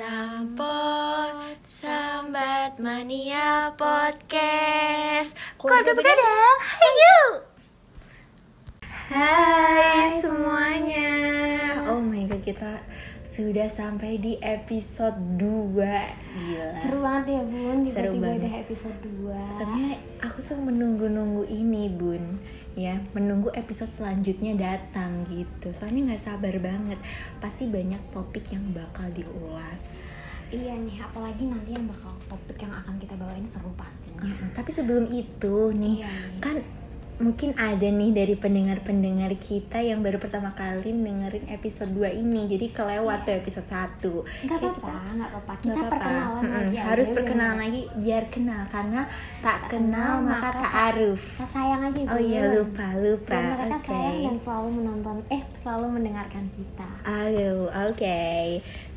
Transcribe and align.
Sampot, 0.00 1.60
sambat 1.60 2.80
mania 2.80 3.68
podcast. 3.76 5.36
Keluarga 5.60 5.92
begadang, 5.92 6.56
ayo 6.80 7.44
Hai 9.12 10.08
semuanya. 10.16 11.12
Oh 11.92 12.00
my 12.00 12.32
god, 12.32 12.40
kita 12.40 12.80
sudah 13.28 13.68
sampai 13.68 14.16
di 14.16 14.40
episode 14.40 15.20
2 15.36 15.76
Gila. 15.76 16.68
Seru 16.80 17.04
banget 17.04 17.36
ya 17.36 17.42
bun, 17.44 17.78
Seru 17.84 18.16
tiba-tiba 18.16 18.24
banget. 18.24 18.40
udah 18.40 18.52
episode 18.56 18.98
2 19.04 19.52
Sebenarnya 19.52 19.96
aku 20.24 20.38
tuh 20.48 20.56
menunggu-nunggu 20.64 21.44
ini 21.52 21.92
bun 21.92 22.40
ya 22.78 22.98
menunggu 23.12 23.50
episode 23.52 23.90
selanjutnya 23.90 24.54
datang 24.54 25.26
gitu. 25.26 25.70
Soalnya 25.74 26.14
nggak 26.14 26.22
sabar 26.22 26.54
banget. 26.58 26.98
Pasti 27.42 27.66
banyak 27.66 28.00
topik 28.10 28.46
yang 28.50 28.64
bakal 28.70 29.10
diulas. 29.10 30.16
Iya 30.50 30.74
nih, 30.74 30.98
apalagi 30.98 31.46
nanti 31.46 31.78
yang 31.78 31.86
bakal 31.86 32.10
topik 32.26 32.58
yang 32.58 32.74
akan 32.74 32.98
kita 32.98 33.14
bawain 33.14 33.46
seru 33.46 33.70
pastinya. 33.78 34.26
Mm, 34.26 34.50
tapi 34.50 34.70
sebelum 34.74 35.06
itu 35.06 35.70
nih 35.70 36.02
Iya 36.02 36.10
nih. 36.10 36.40
kan 36.42 36.56
mungkin 37.20 37.52
ada 37.54 37.84
nih 37.84 38.10
dari 38.16 38.34
pendengar-pendengar 38.34 39.36
kita 39.36 39.84
yang 39.84 40.00
baru 40.00 40.16
pertama 40.16 40.56
kali 40.56 40.90
dengerin 40.90 41.46
episode 41.52 41.92
2 41.92 42.16
ini. 42.16 42.48
Jadi 42.48 42.72
kelewat 42.72 43.28
tuh 43.28 43.36
episode 43.36 43.68
1 43.68 44.00
Nggak 44.48 44.56
apa-apa, 44.56 44.94
nggak 45.14 45.28
apa-apa. 45.28 45.52
Kita 45.60 45.68
Nggak 45.68 45.76
apa-apa. 45.76 45.92
perkenalan 45.92 46.42
Mm-mm, 46.42 46.56
lagi 46.56 46.76
harus 46.80 47.06
aja, 47.06 47.14
perkenalan 47.14 47.56
biar 47.56 47.64
lagi 47.68 47.82
biar 48.00 48.24
kenal. 48.32 48.62
Karena 48.66 49.00
tak, 49.44 49.58
Tak 49.60 49.60
kenal 49.68 50.12
maka 50.24 50.48
tak 50.56 50.72
aruf. 50.92 51.22
Kita 51.36 51.46
sayang 51.46 51.82
aja 51.84 51.98
oh 52.08 52.20
iya 52.20 52.42
lupa 52.50 52.86
lupa. 52.96 53.36
Biar 53.36 53.44
mereka 53.52 53.76
oke. 53.76 53.86
sayang 53.86 54.18
dan 54.24 54.36
selalu 54.40 54.68
menonton, 54.80 55.16
eh 55.28 55.42
selalu 55.52 55.86
mendengarkan 56.00 56.44
kita. 56.56 56.88
Ayo, 57.04 57.68
oke. 57.68 58.20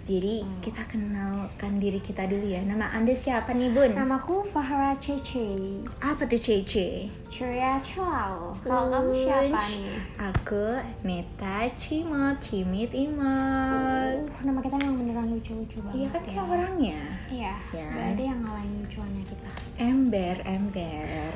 Jadi 0.04 0.44
Hmm. 0.44 0.60
kita 0.60 0.84
kenalkan 0.84 1.80
diri 1.80 1.96
kita 1.98 2.28
dulu 2.28 2.44
ya. 2.44 2.60
Nama 2.60 2.92
anda 2.92 3.16
siapa 3.16 3.52
nih 3.52 3.72
bun? 3.72 3.96
Namaku 3.96 4.44
Fahra 4.44 4.92
Cece 5.00 5.80
Apa 5.98 6.28
tuh 6.28 6.36
Cece? 6.36 7.08
Ceria 7.32 7.80
Chow 7.80 8.52
Kalau 8.60 8.92
kamu 8.92 9.12
siapa 9.16 9.64
nih? 9.64 9.96
Aku 10.20 10.66
Neta 11.02 11.72
Cimot, 11.74 12.36
Cimit 12.38 12.92
Imot. 12.92 14.20
Uh, 14.20 14.44
nama 14.44 14.60
kita 14.60 14.76
yang 14.78 14.94
beneran 14.94 15.28
lucu-lucu 15.32 15.80
banget 15.82 15.96
Iya 15.96 16.08
kan 16.10 16.20
ya. 16.20 16.28
kita 16.28 16.42
orangnya. 16.44 17.00
Iya, 17.32 17.54
Ya. 17.72 17.88
nggak 17.88 18.08
ada 18.12 18.24
yang 18.28 18.40
ngalahin 18.44 18.74
lucuannya 18.84 19.24
kita 19.24 19.50
Ember, 19.80 20.36
ember. 20.44 21.32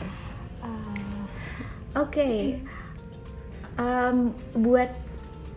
Eh, 0.59 1.23
Oke. 1.95 2.59
Em, 3.77 4.17
buat 4.55 4.89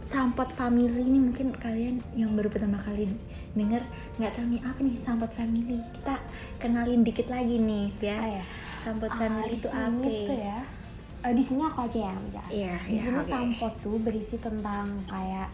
Sampot 0.00 0.48
Family 0.50 0.88
ini 0.96 1.20
mungkin 1.20 1.52
kalian 1.52 2.00
yang 2.16 2.32
baru 2.32 2.48
pertama 2.48 2.80
kali 2.80 3.04
denger 3.52 3.82
nggak 4.16 4.32
tahu 4.32 4.46
nih 4.48 4.60
apa 4.64 4.78
nih 4.80 4.96
Sampot 4.96 5.30
Family. 5.30 5.76
Kita 5.92 6.16
kenalin 6.56 7.04
dikit 7.04 7.28
lagi 7.28 7.60
nih 7.60 7.92
ya. 8.00 8.16
Oh 8.16 8.30
ya. 8.32 8.44
Sampot 8.80 9.12
Ah, 9.12 9.18
Family 9.18 9.44
di 9.46 9.56
itu 9.56 9.68
apa? 9.68 9.92
tuh 10.00 10.38
ya. 10.40 10.58
eh, 11.20 11.32
di 11.36 11.42
sini 11.44 11.60
aku 11.60 11.78
aja 11.84 11.98
yang 12.00 12.16
menjelaskan. 12.18 12.52
Iya, 12.56 12.74
di 12.80 12.90
iya, 12.90 13.02
sini 13.04 13.18
oke. 13.18 13.28
sampot 13.28 13.74
tuh 13.78 13.96
berisi 14.00 14.36
tentang 14.40 14.86
kayak 15.04 15.48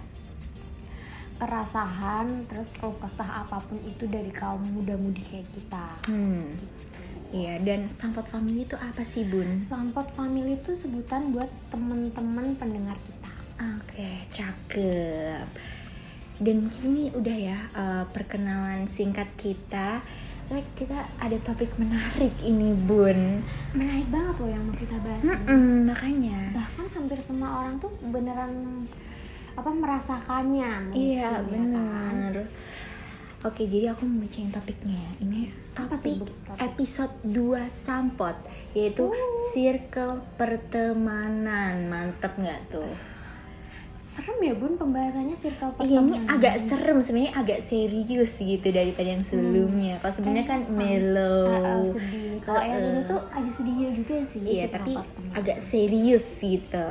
kerasahan, 1.37 2.27
terus 2.47 2.73
kalau 2.73 2.97
kesah 2.97 3.45
apa 3.45 3.61
pun 3.61 3.77
itu 3.83 4.07
dari 4.07 4.31
kaum 4.31 4.63
muda-mudi 4.63 5.21
kayak 5.21 5.45
kita. 5.53 5.87
Hmm. 6.07 6.49
Gitu. 6.49 7.01
Iya, 7.35 7.59
dan 7.61 7.91
Sampot 7.91 8.25
Family 8.25 8.63
itu 8.63 8.73
apa 8.73 9.03
sih, 9.03 9.27
Bun? 9.27 9.59
Sampot 9.61 10.07
family 10.15 10.57
itu 10.57 10.73
sebutan 10.73 11.35
buat 11.35 11.51
temen-temen 11.69 12.55
pendengar 12.55 12.97
kita. 12.97 13.33
Oke, 13.57 14.09
cakep. 14.29 15.47
Dan 16.37 16.57
ini 16.83 17.09
udah 17.11 17.37
ya 17.37 17.59
eh, 17.73 18.05
perkenalan 18.07 18.85
singkat 18.87 19.29
kita. 19.35 20.05
Soalnya 20.41 20.63
kita 20.75 20.99
ada 21.19 21.37
topik 21.43 21.75
menarik 21.75 22.37
ini, 22.41 22.71
Bun. 22.77 23.43
Menarik 23.73 24.07
banget 24.07 24.37
loh 24.39 24.47
yang 24.47 24.63
mau 24.63 24.77
kita 24.77 24.97
bahas. 25.01 25.19
ini. 25.19 25.33
Mm-mm, 25.33 25.69
makanya. 25.85 26.39
Bahkan 26.55 26.87
hampir 26.93 27.19
semua 27.19 27.51
orang 27.61 27.75
tuh 27.77 27.91
beneran 28.05 28.53
apa 29.57 29.71
merasakannya. 29.73 30.71
mungkin, 30.87 31.01
Iya, 31.17 31.19
ya 31.19 31.31
kan? 31.33 31.45
benar. 31.49 32.35
Oke, 33.43 33.63
jadi 33.65 33.91
aku 33.91 34.05
mau 34.05 34.23
bacain 34.23 34.51
topiknya. 34.51 35.03
Ini 35.19 35.51
Apa 35.73 35.97
topik? 35.97 36.19
Topik. 36.21 36.59
episode 36.59 37.15
2 37.25 37.67
Sampot, 37.67 38.37
yaitu 38.71 39.09
circle 39.51 40.21
pertemanan. 40.37 41.87
Mantep 41.87 42.37
nggak 42.37 42.61
tuh? 42.71 42.93
Serem 44.07 44.39
ya 44.39 44.55
bun 44.55 44.79
pembahasannya 44.79 45.35
circle 45.35 45.75
Iya 45.83 45.99
ini 45.99 46.15
pertemanan. 46.15 46.31
agak 46.31 46.55
serem 46.63 46.99
sebenarnya 47.03 47.33
agak 47.35 47.59
serius 47.61 48.33
gitu 48.39 48.69
daripada 48.71 49.09
yang 49.11 49.25
sebelumnya. 49.27 49.99
Kalau 49.99 50.15
sebelumnya 50.15 50.45
kan 50.47 50.61
mellow. 50.63 51.51
Ah, 51.51 51.83
sedih. 51.83 52.39
Kalau 52.39 52.63
yang 52.63 52.79
Uh-uh. 52.79 52.93
ini 52.95 53.01
tuh 53.03 53.21
ada 53.27 53.51
sedihnya 53.51 53.89
juga 53.93 54.17
sih. 54.23 54.41
Iya 54.41 54.67
tapi 54.71 54.95
pertemanan. 54.95 55.35
agak 55.35 55.59
serius 55.59 56.25
gitu. 56.39 56.89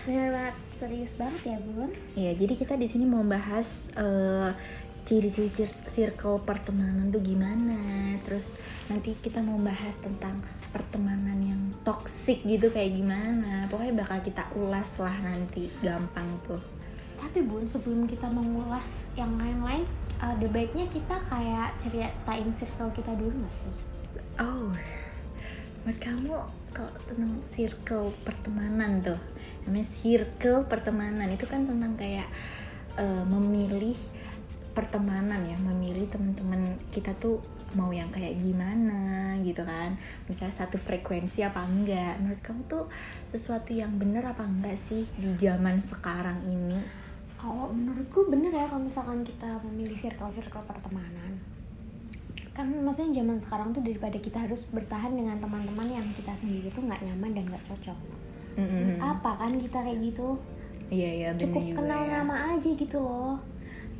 bener 0.00 0.32
banget 0.32 0.56
serius 0.72 1.12
banget 1.14 1.40
ya 1.44 1.58
bun. 1.60 1.90
Iya 2.16 2.32
jadi 2.32 2.52
kita 2.56 2.74
di 2.74 2.88
sini 2.88 3.04
mau 3.04 3.20
bahas 3.20 3.92
eh, 3.94 4.48
ciri-ciri 5.10 5.50
cir- 5.50 5.82
circle 5.90 6.38
pertemanan 6.46 7.10
tuh 7.10 7.18
gimana. 7.18 8.14
Terus 8.22 8.54
nanti 8.86 9.18
kita 9.18 9.42
mau 9.42 9.58
bahas 9.58 9.98
tentang 9.98 10.38
pertemanan 10.70 11.34
yang 11.42 11.62
toxic 11.82 12.46
gitu 12.46 12.70
kayak 12.70 12.94
gimana. 12.94 13.66
Pokoknya 13.66 14.06
bakal 14.06 14.22
kita 14.22 14.46
ulas 14.54 15.02
lah 15.02 15.18
nanti 15.18 15.66
gampang 15.82 16.30
tuh. 16.46 16.62
Tapi 17.18 17.42
bun 17.42 17.66
sebelum 17.66 18.06
kita 18.06 18.30
mengulas 18.30 19.02
yang 19.18 19.34
lain-lain, 19.34 19.82
ada 20.22 20.46
baiknya 20.46 20.86
kita 20.86 21.18
kayak 21.26 21.74
ceritain 21.82 22.50
circle 22.54 22.94
kita 22.94 23.10
dulu 23.18 23.34
gak 23.34 23.54
sih? 23.66 23.74
Oh, 24.38 24.70
buat 25.82 25.98
kamu 25.98 26.32
kalau 26.70 26.94
tentang 27.10 27.34
circle 27.50 28.14
pertemanan 28.22 29.02
tuh, 29.02 29.20
namanya 29.66 29.90
circle 29.90 30.64
pertemanan 30.70 31.28
itu 31.34 31.44
kan 31.50 31.66
tentang 31.66 31.98
kayak 31.98 32.30
eh, 32.94 33.24
memilih 33.26 33.98
pertemanan 34.80 35.44
ya, 35.44 35.60
memilih 35.60 36.08
teman-teman 36.08 36.80
kita 36.88 37.12
tuh 37.20 37.36
mau 37.76 37.92
yang 37.92 38.08
kayak 38.10 38.40
gimana 38.40 39.36
gitu 39.46 39.62
kan, 39.62 39.94
misalnya 40.26 40.56
satu 40.56 40.80
frekuensi 40.80 41.44
apa 41.44 41.62
enggak. 41.68 42.18
Menurut 42.18 42.40
kamu 42.42 42.64
tuh 42.66 42.88
sesuatu 43.30 43.70
yang 43.76 43.94
bener 44.00 44.24
apa 44.24 44.42
enggak 44.48 44.74
sih 44.80 45.04
di 45.20 45.36
zaman 45.36 45.78
sekarang 45.78 46.40
ini? 46.48 46.80
Kalau 47.38 47.70
menurutku 47.70 48.26
bener 48.26 48.52
ya 48.52 48.66
kalau 48.66 48.82
misalkan 48.82 49.22
kita 49.22 49.60
memilih 49.68 49.96
circle-circle 49.96 50.64
pertemanan. 50.66 51.38
Kan 52.50 52.74
maksudnya 52.82 53.22
zaman 53.22 53.38
sekarang 53.38 53.68
tuh 53.70 53.80
daripada 53.86 54.18
kita 54.18 54.44
harus 54.44 54.66
bertahan 54.68 55.14
dengan 55.14 55.38
teman-teman 55.38 55.88
yang 55.88 56.06
kita 56.16 56.34
sendiri 56.34 56.68
tuh 56.74 56.84
nggak 56.84 57.00
nyaman 57.06 57.30
dan 57.32 57.44
nggak 57.48 57.64
cocok. 57.70 57.98
Mm-mm. 58.58 58.98
Apa 58.98 59.46
kan 59.46 59.54
kita 59.56 59.78
kayak 59.78 60.00
gitu? 60.10 60.36
Iya 60.90 61.10
iya 61.14 61.28
Cukup 61.38 61.62
kenal 61.70 62.02
ya. 62.02 62.20
nama 62.20 62.58
aja 62.58 62.70
gitu 62.74 62.98
loh. 62.98 63.38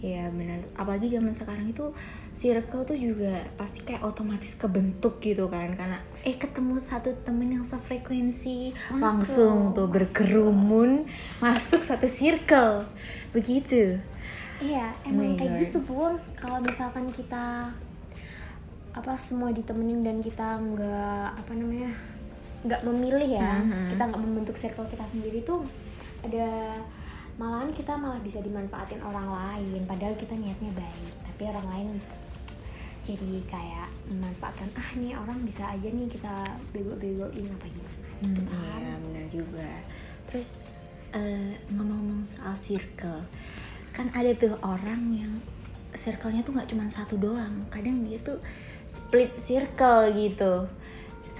Iya 0.01 0.33
benar. 0.33 0.65
Apalagi 0.75 1.09
zaman 1.09 1.29
sekarang 1.31 1.69
itu 1.69 1.93
circle 2.33 2.83
tuh 2.83 2.97
juga 2.97 3.45
pasti 3.55 3.85
kayak 3.85 4.01
otomatis 4.01 4.57
kebentuk 4.57 5.21
gitu 5.21 5.45
kan 5.47 5.77
karena 5.77 6.01
eh 6.23 6.33
ketemu 6.33 6.81
satu 6.81 7.13
temen 7.21 7.53
yang 7.53 7.61
sefrekuensi 7.63 8.73
Masuk, 8.73 8.97
langsung 8.97 9.57
tuh 9.71 9.85
masuk. 9.85 9.93
berkerumun 9.93 11.05
masuk 11.39 11.81
satu 11.81 12.09
circle 12.09 12.89
begitu. 13.31 14.01
Iya, 14.59 14.93
emang 15.05 15.37
kayak 15.37 15.53
God. 15.53 15.61
gitu 15.63 15.79
pun. 15.85 16.13
Kalau 16.35 16.61
misalkan 16.61 17.09
kita 17.09 17.69
apa 18.91 19.13
semua 19.17 19.53
ditemenin 19.53 20.01
dan 20.01 20.17
kita 20.19 20.57
nggak 20.57 21.29
apa 21.37 21.53
namanya 21.53 21.93
nggak 22.61 22.83
memilih 22.85 23.37
ya, 23.37 23.53
Mhm. 23.59 23.95
kita 23.95 24.03
nggak 24.03 24.21
membentuk 24.21 24.57
circle 24.57 24.85
kita 24.87 25.05
sendiri 25.05 25.41
tuh 25.41 25.65
ada 26.21 26.77
malahan 27.41 27.73
kita 27.73 27.97
malah 27.97 28.21
bisa 28.21 28.45
dimanfaatin 28.45 29.01
orang 29.01 29.33
lain. 29.33 29.81
Padahal 29.89 30.13
kita 30.21 30.37
niatnya 30.37 30.77
baik, 30.77 31.13
tapi 31.25 31.43
orang 31.49 31.67
lain 31.73 31.89
jadi 33.01 33.41
kayak 33.49 33.89
memanfaatkan 34.13 34.69
ah 34.77 34.91
nih 35.01 35.17
orang 35.17 35.41
bisa 35.49 35.65
aja 35.73 35.89
nih 35.89 36.05
kita 36.07 36.35
bego-begoin 36.71 37.49
apa 37.49 37.67
gimana 37.73 37.97
gitu 38.21 38.21
Hmm, 38.21 38.45
kan. 38.45 38.81
Iya 38.85 38.93
benar 39.01 39.27
juga. 39.33 39.71
Terus 40.29 40.69
eh, 41.17 41.57
ngomong-ngomong 41.73 42.21
soal 42.29 42.53
circle, 42.61 43.25
kan 43.97 44.13
ada 44.13 44.29
tuh 44.37 44.53
orang 44.61 45.01
yang 45.17 45.33
circle-nya 45.97 46.45
tuh 46.45 46.53
nggak 46.53 46.69
cuma 46.69 46.85
satu 46.93 47.17
doang. 47.17 47.65
Kadang 47.73 48.05
dia 48.05 48.21
tuh 48.21 48.37
split 48.85 49.33
circle 49.33 50.13
gitu. 50.13 50.69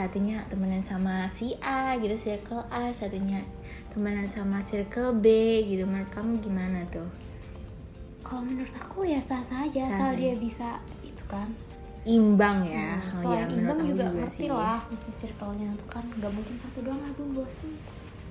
Satunya 0.01 0.41
temenan 0.49 0.81
sama 0.81 1.29
si 1.29 1.53
A 1.61 1.93
gitu 2.01 2.17
circle 2.17 2.65
A, 2.73 2.89
satunya 2.89 3.45
temenan 3.93 4.25
sama 4.25 4.65
circle 4.65 5.13
B 5.21 5.29
gitu. 5.69 5.85
Menurut 5.85 6.09
kamu 6.09 6.41
gimana 6.41 6.89
tuh? 6.89 7.05
Kalau 8.25 8.41
menurut 8.41 8.73
aku 8.81 9.05
ya 9.05 9.21
sah-sah 9.21 9.69
aja 9.69 9.93
Sah 9.93 9.93
asal 9.93 10.11
dia 10.17 10.33
bisa 10.41 10.81
itu 11.05 11.21
kan 11.29 11.53
Imbang 12.09 12.65
ya. 12.65 12.97
Nah, 12.97 13.13
oh 13.13 13.29
ya, 13.29 13.45
imbang 13.45 13.81
juga, 13.85 14.09
juga 14.09 14.25
ngerti 14.25 14.41
sih. 14.41 14.49
lah 14.49 14.81
mesti 14.89 15.11
circle-nya 15.13 15.69
tuh 15.77 15.89
kan 15.93 16.05
nggak 16.17 16.33
mungkin 16.33 16.57
satu 16.57 16.79
doang 16.81 17.03
aku 17.05 17.23
bosen 17.37 17.77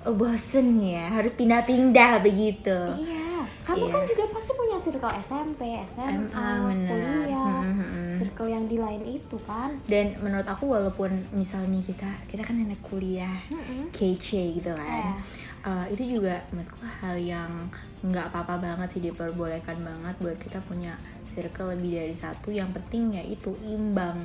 oh, 0.02 0.12
bosen 0.12 0.66
ya 0.78 1.10
harus 1.10 1.32
pindah-pindah 1.32 2.20
begitu 2.20 2.78
Iya, 2.96 3.44
kamu 3.62 3.84
Iya. 3.84 3.92
kan 3.92 4.02
juga 4.04 4.24
pasti 4.30 4.52
punya 4.52 4.76
circle 4.78 5.12
SMP, 5.20 5.60
SMA, 5.86 6.48
kuliah, 6.82 7.60
Hmm, 7.60 7.72
hmm, 7.72 7.86
hmm. 7.86 8.10
circle 8.14 8.48
yang 8.48 8.64
di 8.64 8.76
lain 8.76 9.02
itu 9.06 9.36
kan. 9.40 9.70
dan 9.84 10.16
menurut 10.18 10.44
aku 10.44 10.64
walaupun 10.66 11.10
misalnya 11.30 11.80
kita 11.80 12.08
kita 12.26 12.42
kan 12.42 12.56
anak 12.58 12.80
kuliah 12.82 13.38
Mm-mm. 13.46 13.88
kece 13.90 14.54
gitu 14.54 14.72
kan 14.72 14.84
Iya. 14.84 15.12
Eh, 15.60 15.86
itu 15.92 16.16
juga 16.16 16.40
menurutku 16.50 16.80
hal 16.98 17.16
yang 17.16 17.68
nggak 18.00 18.32
apa-apa 18.32 18.56
banget 18.58 18.88
sih 18.90 19.02
diperbolehkan 19.02 19.76
banget 19.78 20.14
buat 20.18 20.36
kita 20.36 20.56
punya 20.62 20.96
circle 21.26 21.70
lebih 21.70 22.00
dari 22.00 22.16
satu 22.16 22.48
yang 22.50 22.72
penting 22.72 23.12
ya 23.12 23.20
itu 23.20 23.52
imbang 23.62 24.16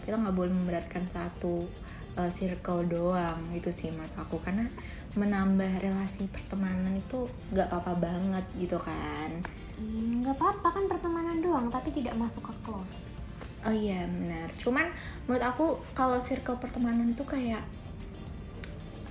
kita 0.00 0.14
nggak 0.14 0.30
boleh 0.32 0.54
memberatkan 0.54 1.02
satu 1.04 1.66
eh, 2.14 2.30
circle 2.30 2.86
doang 2.86 3.50
itu 3.50 3.66
sih 3.68 3.90
menurut 3.90 4.14
aku 4.16 4.38
karena 4.38 4.70
menambah 5.16 5.80
relasi 5.80 6.28
pertemanan 6.28 6.94
itu 6.96 7.26
nggak 7.50 7.72
apa-apa 7.72 7.92
banget 7.98 8.44
gitu 8.60 8.76
kan 8.76 9.42
Hmm, 9.76 10.24
nggak 10.24 10.40
apa-apa 10.40 10.68
kan 10.72 10.84
pertemanan 10.88 11.36
doang, 11.36 11.68
tapi 11.68 11.92
tidak 11.92 12.16
masuk 12.16 12.48
ke 12.48 12.54
close. 12.64 13.12
Oh 13.60 13.74
iya 13.74 14.08
benar. 14.08 14.48
Cuman 14.56 14.88
menurut 15.28 15.44
aku 15.44 15.76
kalau 15.92 16.16
circle 16.16 16.56
pertemanan 16.56 17.12
itu 17.12 17.20
kayak 17.28 17.60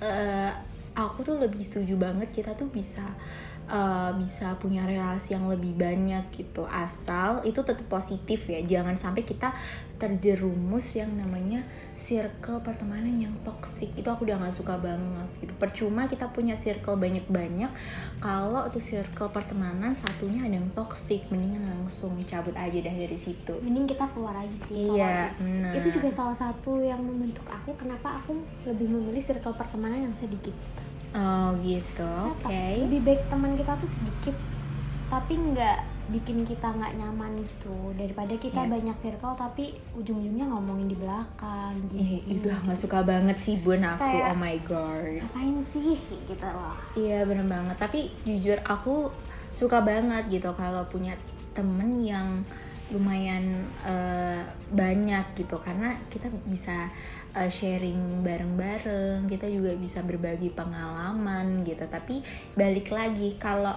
eh 0.02 0.52
aku 0.98 1.22
tuh 1.22 1.38
lebih 1.38 1.62
setuju 1.62 1.96
banget 2.02 2.34
kita 2.34 2.58
tuh 2.58 2.66
bisa 2.74 3.06
eh, 3.68 4.12
bisa 4.16 4.56
punya 4.62 4.88
relasi 4.88 5.36
yang 5.36 5.50
lebih 5.52 5.76
banyak 5.76 6.32
gitu 6.32 6.64
asal 6.70 7.44
itu 7.44 7.60
tetap 7.66 7.86
positif 7.92 8.48
ya 8.48 8.64
jangan 8.64 8.96
sampai 8.96 9.28
kita 9.28 9.52
terjerumus 9.96 11.00
yang 11.00 11.08
namanya 11.16 11.64
circle 11.96 12.60
pertemanan 12.60 13.16
yang 13.16 13.32
toksik 13.48 13.96
itu 13.96 14.04
aku 14.12 14.28
udah 14.28 14.44
nggak 14.44 14.52
suka 14.52 14.76
banget 14.76 15.28
gitu 15.40 15.56
percuma 15.56 16.12
kita 16.12 16.28
punya 16.36 16.60
circle 16.60 17.00
banyak-banyak 17.00 17.72
kalau 18.20 18.68
tuh 18.68 18.84
circle 18.84 19.32
pertemanan 19.32 19.96
satunya 19.96 20.44
ada 20.44 20.60
yang 20.60 20.68
toksik 20.76 21.24
mendingan 21.32 21.64
langsung 21.64 22.12
cabut 22.28 22.52
aja 22.60 22.76
dah 22.84 22.92
dari 22.92 23.16
situ 23.16 23.56
Mending 23.66 23.90
kita 23.90 24.06
keluar 24.14 24.38
aja 24.38 24.54
sih. 24.54 24.88
Iya, 24.94 25.34
benar. 25.42 25.74
Itu 25.82 25.90
juga 25.90 26.10
salah 26.14 26.38
satu 26.38 26.86
yang 26.86 27.02
membentuk 27.02 27.44
aku 27.50 27.74
kenapa 27.74 28.22
aku 28.22 28.38
lebih 28.68 28.88
memilih 28.88 29.20
circle 29.20 29.58
pertemanan 29.58 30.06
yang 30.06 30.16
sedikit. 30.16 30.54
Oh 31.16 31.56
gitu, 31.60 32.12
oke. 32.28 32.44
Kenapa? 32.44 32.82
Lebih 32.82 33.02
baik 33.02 33.22
teman 33.26 33.56
kita 33.56 33.72
tuh 33.76 33.88
sedikit, 33.88 34.36
tapi 35.08 35.34
nggak 35.34 35.78
bikin 36.06 36.44
kita 36.44 36.70
nggak 36.70 36.94
nyaman 36.94 37.42
gitu 37.42 37.74
daripada 37.94 38.36
kita 38.36 38.62
Iya. 38.62 38.70
banyak 38.70 38.94
circle 38.94 39.34
tapi 39.34 39.74
ujung-ujungnya 39.96 40.46
ngomongin 40.46 40.86
di 40.86 40.94
belakang 40.94 41.74
Eh, 41.90 42.22
gitu. 42.22 42.46
udah 42.46 42.58
nggak 42.62 42.78
suka 42.78 43.02
banget 43.02 43.38
sih 43.38 43.58
bun 43.58 43.82
aku, 43.82 44.06
Kayak- 44.06 44.28
oh 44.28 44.38
my 44.38 44.58
god. 44.62 45.18
Ngapain 45.24 45.58
sih 45.64 45.98
gitu 46.22 46.46
loh. 46.46 46.78
Iya 46.94 47.24
bener 47.24 47.48
banget, 47.48 47.80
tapi 47.80 48.00
jujur 48.22 48.60
aku 48.62 49.10
suka 49.50 49.82
banget 49.82 50.30
gitu 50.30 50.52
kalau 50.54 50.84
punya 50.86 51.16
temen 51.54 51.98
yang 51.98 52.44
lumayan 52.88 53.42
eh, 53.82 54.46
banyak 54.70 55.26
gitu 55.34 55.58
karena 55.58 55.90
kita 56.06 56.30
bisa 56.46 56.86
eh, 57.36 57.52
sharing 57.52 58.24
bareng-bareng, 58.24 59.28
kita 59.28 59.52
juga 59.52 59.76
bisa 59.76 60.00
berbagi 60.02 60.50
pengalaman 60.56 61.68
gitu. 61.68 61.84
Tapi 61.86 62.24
balik 62.56 62.90
lagi 62.96 63.36
kalau 63.36 63.76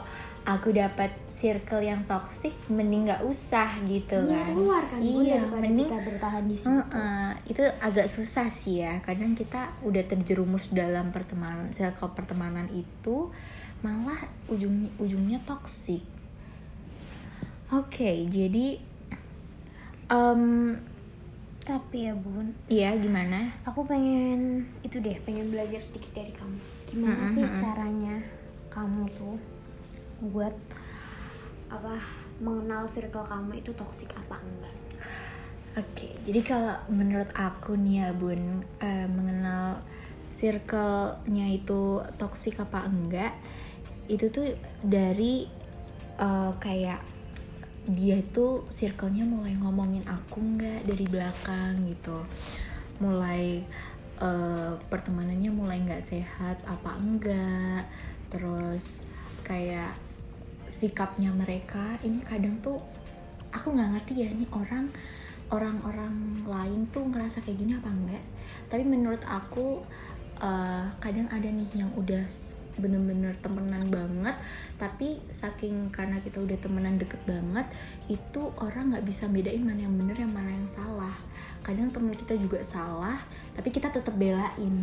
aku 0.48 0.72
dapat 0.72 1.12
circle 1.38 1.84
yang 1.84 2.02
toxic, 2.08 2.56
mending 2.72 3.06
nggak 3.06 3.22
usah 3.22 3.78
gitu 3.86 4.18
Mending 4.18 4.34
kan. 4.34 4.48
keluar 4.50 4.82
kan 4.90 4.98
iya, 4.98 5.38
mending 5.44 5.86
kita 5.86 5.98
bertahan 6.02 6.44
di 6.48 6.56
situ. 6.56 6.66
Heeh, 6.72 7.30
itu 7.52 7.62
agak 7.78 8.06
susah 8.10 8.48
sih 8.50 8.82
ya. 8.82 8.98
Kadang 9.04 9.36
kita 9.36 9.70
udah 9.84 10.02
terjerumus 10.08 10.72
dalam 10.72 11.12
pertemanan, 11.14 11.70
circle 11.70 12.10
pertemanan 12.16 12.66
itu 12.72 13.30
malah 13.84 14.18
ujung 14.50 14.90
ujungnya 14.98 15.38
toksik. 15.46 16.02
Oke, 17.70 18.26
jadi 18.32 18.80
em 20.08 20.42
Tapi 21.68 22.08
ya 22.08 22.14
bun, 22.16 22.48
iya 22.72 22.96
gimana? 22.96 23.52
aku 23.68 23.84
pengen 23.84 24.64
itu 24.80 24.96
deh, 25.04 25.20
pengen 25.26 25.52
belajar 25.52 25.80
sedikit 25.84 26.16
dari 26.16 26.32
kamu. 26.32 26.58
Gimana 26.88 27.28
Mm-mm, 27.28 27.34
sih 27.36 27.44
mm-mm. 27.44 27.60
caranya 27.60 28.16
kamu 28.72 29.04
tuh 29.20 29.36
buat 30.32 30.54
apa 31.68 32.00
mengenal 32.40 32.88
circle 32.88 33.20
kamu 33.28 33.60
itu 33.60 33.70
toksik 33.76 34.08
apa 34.16 34.40
enggak? 34.40 34.76
Oke, 35.76 36.08
jadi 36.24 36.40
kalau 36.40 36.74
menurut 36.88 37.28
aku 37.36 37.76
nih 37.76 38.00
ya 38.00 38.08
Bun, 38.16 38.64
eh, 38.80 39.06
mengenal 39.06 39.84
circle-nya 40.32 41.46
itu 41.52 42.00
toksik 42.16 42.56
apa 42.64 42.88
enggak, 42.88 43.36
itu 44.08 44.32
tuh 44.32 44.56
dari 44.80 45.44
eh, 46.16 46.52
kayak 46.64 47.04
dia 47.88 48.20
itu 48.20 48.68
circle-nya 48.68 49.24
mulai 49.24 49.56
ngomongin 49.56 50.04
aku 50.04 50.44
enggak 50.44 50.84
dari 50.84 51.04
belakang 51.08 51.88
gitu, 51.88 52.20
mulai 53.00 53.64
eh, 54.20 54.72
pertemanannya 54.92 55.48
mulai 55.48 55.80
nggak 55.80 56.04
sehat 56.04 56.60
apa 56.68 57.00
enggak, 57.00 57.88
terus 58.28 59.08
kayak 59.40 59.96
sikapnya 60.68 61.32
mereka 61.32 61.96
ini 62.04 62.20
kadang 62.20 62.60
tuh 62.60 62.76
aku 63.56 63.72
nggak 63.72 63.96
ngerti 63.96 64.12
ya 64.20 64.28
ini 64.28 64.44
orang 64.52 64.92
orang-orang 65.48 66.44
lain 66.44 66.84
tuh 66.92 67.08
ngerasa 67.08 67.40
kayak 67.40 67.56
gini 67.56 67.72
apa 67.72 67.88
enggak. 67.88 68.24
Tapi 68.68 68.84
menurut 68.84 69.24
aku 69.24 69.80
eh, 70.44 70.84
kadang 71.00 71.28
ada 71.32 71.48
nih 71.48 71.68
yang 71.72 71.88
udah 71.96 72.28
bener-bener 72.78 73.34
temenan 73.38 73.84
banget. 73.90 74.36
Tapi 74.78 75.18
saking 75.30 75.90
karena 75.90 76.22
kita 76.22 76.38
udah 76.38 76.58
temenan 76.58 76.96
deket 76.96 77.18
banget 77.26 77.66
itu 78.06 78.50
orang 78.62 78.94
nggak 78.94 79.06
bisa 79.06 79.26
bedain 79.26 79.62
mana 79.62 79.84
yang 79.84 79.94
bener 79.94 80.16
yang 80.16 80.32
mana 80.32 80.50
yang 80.54 80.68
salah. 80.70 81.14
Kadang 81.66 81.90
temen 81.90 82.14
kita 82.14 82.38
juga 82.38 82.62
salah 82.62 83.18
tapi 83.54 83.74
kita 83.74 83.90
tetap 83.90 84.14
belain. 84.14 84.74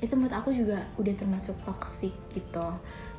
Itu 0.00 0.16
menurut 0.16 0.32
aku 0.32 0.52
juga 0.52 0.88
udah 0.96 1.14
termasuk 1.16 1.56
toxic 1.64 2.12
gitu. 2.32 2.68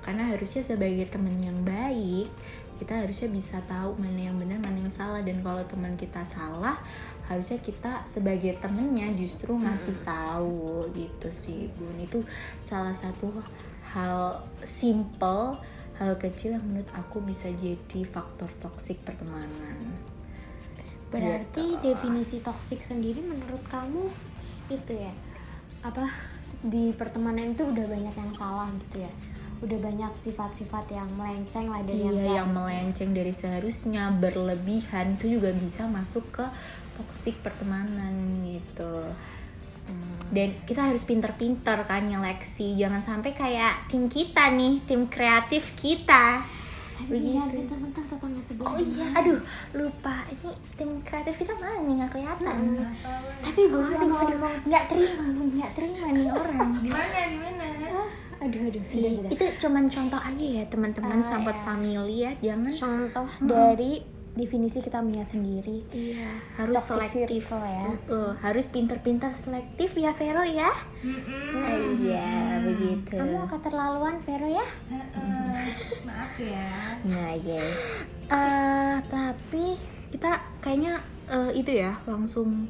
Karena 0.02 0.30
harusnya 0.34 0.66
sebagai 0.66 1.06
temen 1.10 1.38
yang 1.42 1.62
baik 1.62 2.30
kita 2.82 2.98
harusnya 2.98 3.30
bisa 3.30 3.62
tahu 3.70 3.94
mana 4.02 4.34
yang 4.34 4.42
benar 4.42 4.58
mana 4.58 4.82
yang 4.82 4.90
salah. 4.90 5.22
Dan 5.22 5.46
kalau 5.46 5.62
teman 5.70 5.94
kita 5.94 6.26
salah 6.26 6.82
harusnya 7.32 7.64
kita 7.64 8.04
sebagai 8.04 8.60
temennya 8.60 9.08
justru 9.16 9.56
ngasih 9.56 9.96
tahu 10.04 10.92
gitu 10.92 11.32
sih 11.32 11.72
bun 11.80 11.96
itu 11.96 12.20
salah 12.60 12.92
satu 12.92 13.32
hal 13.96 14.44
simple 14.62 15.56
hal 15.96 16.12
kecil 16.20 16.60
yang 16.60 16.66
menurut 16.68 16.92
aku 16.92 17.24
bisa 17.24 17.48
jadi 17.56 18.04
faktor 18.04 18.52
toksik 18.60 19.00
pertemanan 19.08 19.96
Berarti 21.12 21.76
Gitu. 21.76 21.84
definisi 21.84 22.40
toksik 22.40 22.80
sendiri 22.82 23.20
menurut 23.20 23.60
kamu 23.68 24.08
itu 24.72 24.94
ya 24.96 25.12
apa 25.84 26.08
di 26.64 26.96
pertemanan 26.96 27.52
itu 27.52 27.68
udah 27.68 27.86
banyak 27.90 28.16
yang 28.16 28.32
salah 28.32 28.72
gitu 28.88 29.04
ya? 29.04 29.12
Udah 29.62 29.78
banyak 29.78 30.10
sifat-sifat 30.18 30.90
yang 30.90 31.06
melenceng 31.20 31.70
lah 31.70 31.84
dari 31.86 32.02
yang 32.02 32.16
iya 32.16 32.24
yang 32.42 32.50
seharusnya. 32.50 32.56
melenceng 32.56 33.10
dari 33.14 33.34
seharusnya 33.36 34.04
berlebihan 34.18 35.06
itu 35.20 35.38
juga 35.38 35.52
bisa 35.54 35.86
masuk 35.92 36.24
ke 36.32 36.46
toksik 37.02 37.42
pertemanan 37.42 38.14
gitu. 38.46 39.10
Dan 40.32 40.56
kita 40.64 40.88
harus 40.88 41.04
pinter-pinter 41.04 41.84
kan 41.84 42.06
nyeleksi. 42.06 42.78
Jangan 42.80 43.02
sampai 43.04 43.36
kayak 43.36 43.90
tim 43.92 44.08
kita 44.08 44.48
nih 44.54 44.80
tim 44.86 45.10
kreatif 45.10 45.76
kita. 45.76 46.46
Begitu. 47.02 47.42
begitu 47.42 47.74
Tentang 47.74 48.06
tetangga 48.08 48.42
sebelah. 48.46 48.72
oh 48.72 48.80
iya 48.80 49.06
aduh 49.18 49.40
lupa. 49.74 50.22
Ini 50.30 50.52
tim 50.78 51.02
kreatif 51.02 51.36
kita 51.36 51.58
mana 51.58 51.82
nih? 51.82 51.94
Nggak 52.00 52.12
kelihatan. 52.14 52.56
Tapi 53.42 53.62
gue 53.68 53.82
aduh 53.82 54.18
aduh 54.22 54.38
nggak 54.70 54.84
terima 54.88 55.24
Bu, 55.34 55.44
nggak 55.52 55.72
terima 55.74 56.06
nih 56.14 56.28
orang. 56.30 56.70
Gimana 56.80 57.20
gimana? 57.28 57.66
aduh 58.42 58.62
aduh. 58.70 58.84
Sudah 58.86 59.12
sudah. 59.18 59.30
itu 59.34 59.46
cuman 59.60 59.84
contoh 59.86 60.18
aja 60.18 60.46
ya 60.62 60.64
teman-teman 60.66 61.20
Ah, 61.20 61.26
sahabat 61.26 61.58
iya. 61.58 61.66
family 61.66 62.16
ya. 62.24 62.32
Jangan. 62.40 62.74
Contoh 62.74 63.28
dari 63.44 63.94
definisi 64.32 64.80
kita 64.80 65.04
melihat 65.04 65.28
sendiri. 65.28 65.84
Iya, 65.92 66.32
harus 66.56 66.80
Toxic 66.80 66.96
selektif 67.12 67.44
circle 67.52 67.68
ya. 67.68 67.86
Uh, 68.08 68.32
harus 68.40 68.66
pinter-pinter 68.72 69.32
selektif 69.36 69.90
ya 70.00 70.16
Vero 70.16 70.44
ya. 70.48 70.72
Ah, 70.72 71.76
iya, 72.00 72.60
begitu. 72.64 73.20
Kamu 73.20 73.48
keterlaluan 73.52 74.24
Vero 74.24 74.48
ya? 74.48 74.68
Maaf 76.08 76.36
ya. 76.40 76.72
Nah, 77.04 77.36
ya. 77.36 77.66
Eh, 78.32 78.96
tapi 79.12 79.76
kita 80.16 80.40
kayaknya 80.64 81.04
eh, 81.28 81.52
itu 81.60 81.72
ya 81.84 81.92
langsung 82.08 82.68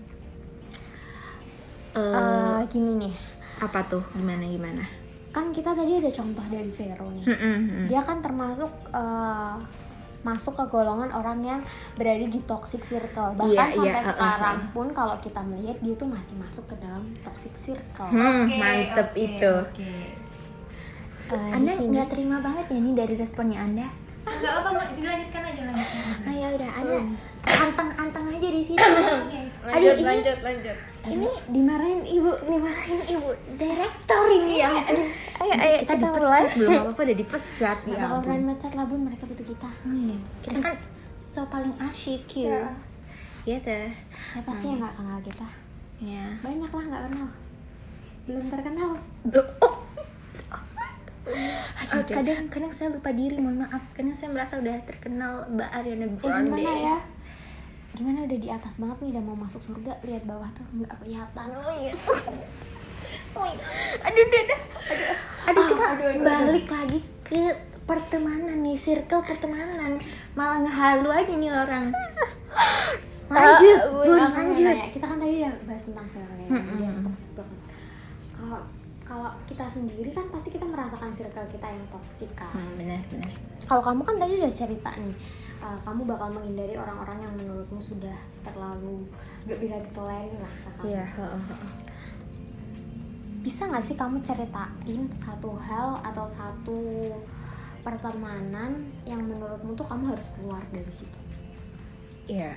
eh 1.91 2.01
Eh, 2.01 2.59
gini 2.71 2.95
nih, 3.05 3.13
apa 3.59 3.83
tuh? 3.85 4.01
Gimana 4.15 4.47
gimana? 4.47 4.85
kan 5.31 5.47
kita 5.55 5.71
tadi 5.71 5.95
ada 5.95 6.11
contoh 6.11 6.43
dari 6.51 6.67
Vero 6.67 7.07
nih. 7.07 7.23
Mm-mm. 7.23 7.87
Dia 7.87 8.03
kan 8.03 8.19
termasuk 8.19 8.67
eh, 8.91 9.55
masuk 10.21 10.53
ke 10.53 10.65
golongan 10.67 11.09
orang 11.09 11.39
yang 11.41 11.59
berada 11.93 12.23
di 12.23 12.39
toxic 12.41 12.81
circle. 12.81 13.33
Bahkan 13.33 13.49
Iya, 13.49 13.73
sampai 13.73 13.87
iya, 13.87 13.93
uh, 13.95 14.01
uh, 14.01 14.07
sekarang 14.07 14.57
pun 14.69 14.87
kalau 14.91 15.15
kita 15.17 15.41
melihat 15.41 15.77
dia 15.77 15.93
tuh 15.93 16.07
masih 16.07 16.35
masuk 16.35 16.65
ke 16.65 16.75
dalam 16.77 17.01
toxic 17.21 17.53
circle. 17.55 18.05
Hmm, 18.07 18.45
Oke, 18.45 18.55
mantep 18.55 19.09
oke, 19.09 19.19
itu. 19.19 19.53
oke. 19.65 19.93
Eh, 21.31 21.49
anda 21.49 21.71
nggak 21.73 22.07
terima 22.09 22.37
banget 22.39 22.65
ya 22.67 22.77
nih 22.77 22.93
dari 22.93 23.13
responnya 23.15 23.59
anda 23.61 23.87
Enggak 24.21 24.53
apa, 24.53 24.69
Mak. 24.69 24.87
dilanjutkan 24.93 25.41
aja 25.43 25.61
lanjutkan 25.63 25.99
aja. 26.03 26.21
ah 26.21 26.35
ya 26.35 26.47
udah 26.51 26.69
anda 26.75 26.97
anteng-anteng 27.41 28.25
aja 28.29 28.47
di 28.51 28.61
situ 28.61 28.83
Oke. 29.17 29.41
Aduh, 29.65 29.91
ini- 29.91 30.05
lanjut 30.05 30.37
lanjut 30.43 30.77
ini 31.01 31.25
dimarahin 31.49 32.01
ibu 32.05 32.29
dimarahin 32.45 33.01
ibu. 33.09 33.29
Direktor 33.57 34.23
ini 34.29 34.61
ya 34.61 34.69
aduh 34.69 35.09
ayo 35.41 35.53
ayo 35.57 35.75
kita, 35.81 35.93
dipecat. 35.97 36.49
Belum 36.53 36.71
apa 36.77 36.89
apa 36.93 37.01
udah 37.01 37.17
dipecat 37.17 37.77
ya, 37.83 37.95
kalau 37.97 38.19
berani 38.21 38.45
mecat 38.45 38.71
lah 38.77 38.85
bun 38.85 39.01
mereka 39.09 39.23
butuh 39.25 39.45
kita. 39.45 39.69
Iya. 39.89 40.17
kita 40.45 40.59
kan 40.61 40.75
so 41.17 41.41
paling 41.49 41.73
asyik 41.81 42.21
Ya. 42.29 42.69
gitu 43.41 43.77
siapa 44.29 44.51
sih 44.53 44.69
yang 44.69 44.79
nggak 44.79 44.93
kenal 44.93 45.17
kita? 45.25 45.47
Ya 45.97 46.25
banyak 46.39 46.69
lah 46.69 46.83
nggak 46.85 47.03
kenal. 47.09 47.27
Belum 48.29 48.43
terkenal. 48.45 48.89
Oh. 49.65 49.75
Ah, 51.81 52.01
kadang 52.03 52.49
kadang 52.49 52.71
saya 52.73 52.93
lupa 52.93 53.09
diri 53.09 53.37
mohon 53.37 53.61
maaf. 53.61 53.81
Kadang 53.93 54.13
saya 54.13 54.29
merasa 54.29 54.57
udah 54.57 54.73
terkenal 54.85 55.45
mbak 55.49 55.69
Ariana 55.71 56.05
eh 56.05 56.11
Grande. 56.17 56.49
gimana 56.53 56.73
ya 56.77 56.97
gimana 58.01 58.25
udah 58.25 58.39
di 58.41 58.49
atas 58.49 58.81
banget 58.81 58.97
nih 58.99 59.09
udah 59.13 59.23
mau 59.23 59.37
masuk 59.37 59.61
surga 59.61 59.93
lihat 60.01 60.25
bawah 60.25 60.49
tuh 60.51 60.65
nggak 60.73 60.89
kelihatan. 60.97 61.47
Oh 61.53 61.69
iya. 61.77 61.93
Oh 63.31 63.45
iya. 63.45 63.65
Aduh 64.01 64.25
aduh 64.25 64.41
aduh 64.41 64.59
aduh, 65.45 66.09
kita 66.09 66.25
balik 66.25 66.65
lagi 66.65 66.99
ke 67.21 67.41
pertemanan 67.85 68.57
nih 68.59 68.73
circle 68.73 69.21
pertemanan. 69.21 70.01
Malah 70.33 70.65
ngehalu 70.65 71.09
aja 71.13 71.33
nih 71.37 71.51
orang. 71.53 71.85
Lanjut 73.31 73.79
Ah, 73.79 73.87
bun 73.87 74.11
lanjut. 74.11 74.65
nanya, 74.67 74.91
kita 74.91 75.05
kan 75.07 75.15
tadi 75.15 75.39
udah 75.39 75.55
bahas 75.63 75.83
tentang 75.87 76.03
film 76.11 76.27
ya 76.35 76.47
dia 76.51 76.89
toxic 76.91 77.31
banget. 77.31 77.59
Kalau 78.35 78.59
kalau 79.05 79.31
kita 79.45 79.65
sendiri 79.69 80.11
kan 80.11 80.27
pasti 80.27 80.51
kita 80.51 80.67
merasakan 80.67 81.15
circle 81.15 81.47
kita 81.47 81.67
yang 81.69 81.85
toxic 81.87 82.27
kan? 82.35 82.51
Hmm, 82.51 82.75
benar 82.75 82.99
benar. 83.07 83.31
Kalau 83.63 83.79
kamu 83.79 84.01
kan 84.03 84.15
tadi 84.19 84.33
udah 84.35 84.51
cerita 84.51 84.91
nih 84.99 85.15
uh, 85.61 85.77
kamu 85.81 86.01
bakal 86.05 86.27
menghindari 86.29 86.75
orang-orang 86.75 87.17
yang 87.21 87.33
menurutmu 87.37 87.79
sudah 87.79 88.17
terlalu 88.41 89.05
gak 89.45 89.57
bisa 89.57 89.77
ditolerir 89.79 90.35
lah 90.37 90.53
ke 90.53 90.69
kamu. 90.75 90.83
iya 90.89 91.05
heeh. 91.05 91.43
bisa 93.41 93.65
nggak 93.65 93.81
sih 93.81 93.97
kamu 93.97 94.21
ceritain 94.21 95.01
satu 95.17 95.57
hal 95.57 95.97
atau 96.05 96.25
satu 96.25 96.77
pertemanan 97.81 98.85
yang 99.01 99.25
menurutmu 99.25 99.73
tuh 99.73 99.85
kamu 99.85 100.13
harus 100.13 100.29
keluar 100.37 100.61
dari 100.69 100.91
situ 100.93 101.19
Iya, 102.29 102.53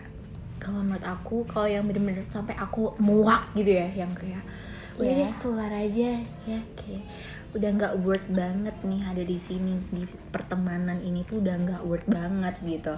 kalau 0.60 0.84
menurut 0.84 1.02
aku 1.02 1.42
kalau 1.48 1.64
yang 1.64 1.88
bener-bener 1.88 2.20
sampai 2.22 2.52
aku 2.54 2.92
muak 3.00 3.48
gitu 3.56 3.74
ya, 3.74 3.88
yang 3.96 4.12
kayak 4.12 4.44
udah 4.94 5.08
Iya. 5.10 5.26
deh 5.26 5.32
keluar 5.42 5.72
aja 5.72 6.10
ya 6.46 6.60
kayak 6.78 7.02
udah 7.54 7.70
nggak 7.70 7.94
worth 8.02 8.26
banget 8.34 8.74
nih 8.82 9.02
ada 9.06 9.22
di 9.22 9.38
sini 9.38 9.78
di 9.94 10.02
pertemanan 10.34 10.98
ini 11.00 11.22
tuh 11.22 11.38
udah 11.38 11.54
nggak 11.54 11.82
worth 11.86 12.08
banget 12.10 12.54
gitu. 12.66 12.94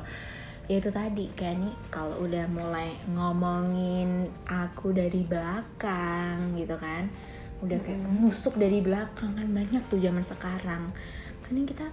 Ya 0.67 0.83
itu 0.83 0.91
tadi 0.91 1.31
kan 1.37 1.61
nih 1.63 1.77
kalau 1.93 2.27
udah 2.27 2.49
mulai 2.51 2.91
ngomongin 3.13 4.27
aku 4.49 4.91
dari 4.97 5.23
belakang 5.23 6.57
gitu 6.59 6.75
kan, 6.75 7.07
udah 7.63 7.79
kayak 7.85 8.03
menusuk 8.03 8.59
dari 8.59 8.83
belakang 8.83 9.37
kan 9.37 9.47
banyak 9.47 9.83
tuh 9.87 10.01
zaman 10.03 10.25
sekarang. 10.25 10.91
Kadang 11.47 11.67
kita 11.69 11.87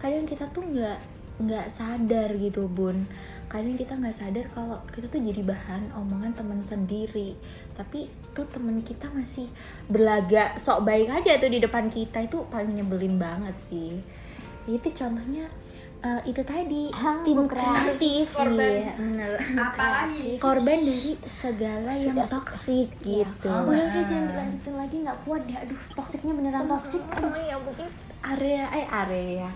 kadang 0.00 0.24
kita 0.24 0.48
tuh 0.50 0.64
nggak 0.64 0.98
nggak 1.40 1.66
sadar 1.72 2.36
gitu 2.36 2.68
bun 2.68 3.08
kadang 3.50 3.74
kita 3.74 3.98
nggak 3.98 4.14
sadar 4.14 4.46
kalau 4.52 4.78
kita 4.92 5.08
tuh 5.10 5.18
jadi 5.18 5.42
bahan 5.42 5.90
omongan 5.96 6.36
teman 6.36 6.60
sendiri 6.62 7.34
tapi 7.74 8.06
tuh 8.30 8.46
temen 8.46 8.80
kita 8.80 9.10
masih 9.10 9.46
berlagak 9.86 10.54
sok 10.56 10.82
baik 10.82 11.08
aja 11.08 11.36
tuh 11.36 11.46
di 11.46 11.58
depan 11.58 11.86
kita. 11.86 12.22
Itu 12.22 12.46
paling 12.46 12.72
nyebelin 12.72 13.16
banget 13.16 13.54
sih. 13.54 13.98
Itu 14.64 14.88
contohnya 14.90 15.50
eh, 16.00 16.20
itu 16.24 16.40
tadi 16.40 16.88
Ah, 16.90 17.20
tim 17.20 17.36
bukan. 17.38 17.52
kreatif. 17.52 18.32
Korban. 18.32 18.56
iya 18.56 18.92
bener. 18.94 19.32
Apalagi? 19.52 20.38
korban 20.38 20.78
dari 20.78 21.12
segala 21.20 21.90
yang 21.90 22.16
Sudah, 22.16 22.24
sudah. 22.24 22.28
toksik 22.40 22.88
gitu. 23.00 23.48
Udah 23.48 23.68
udah 23.68 24.00
jangan 24.00 24.24
dilanjutin 24.26 24.74
lagi. 24.74 24.96
Nggak 25.00 25.18
kuat 25.22 25.42
deh. 25.44 25.56
Aduh 25.56 25.80
toksiknya 25.92 26.32
beneran 26.32 26.64
toksik 26.66 27.02
aduh 27.10 27.34
ya 27.36 27.56
mungkin 27.56 27.88
area 28.22 28.64
eh 28.72 28.86
area. 28.86 29.48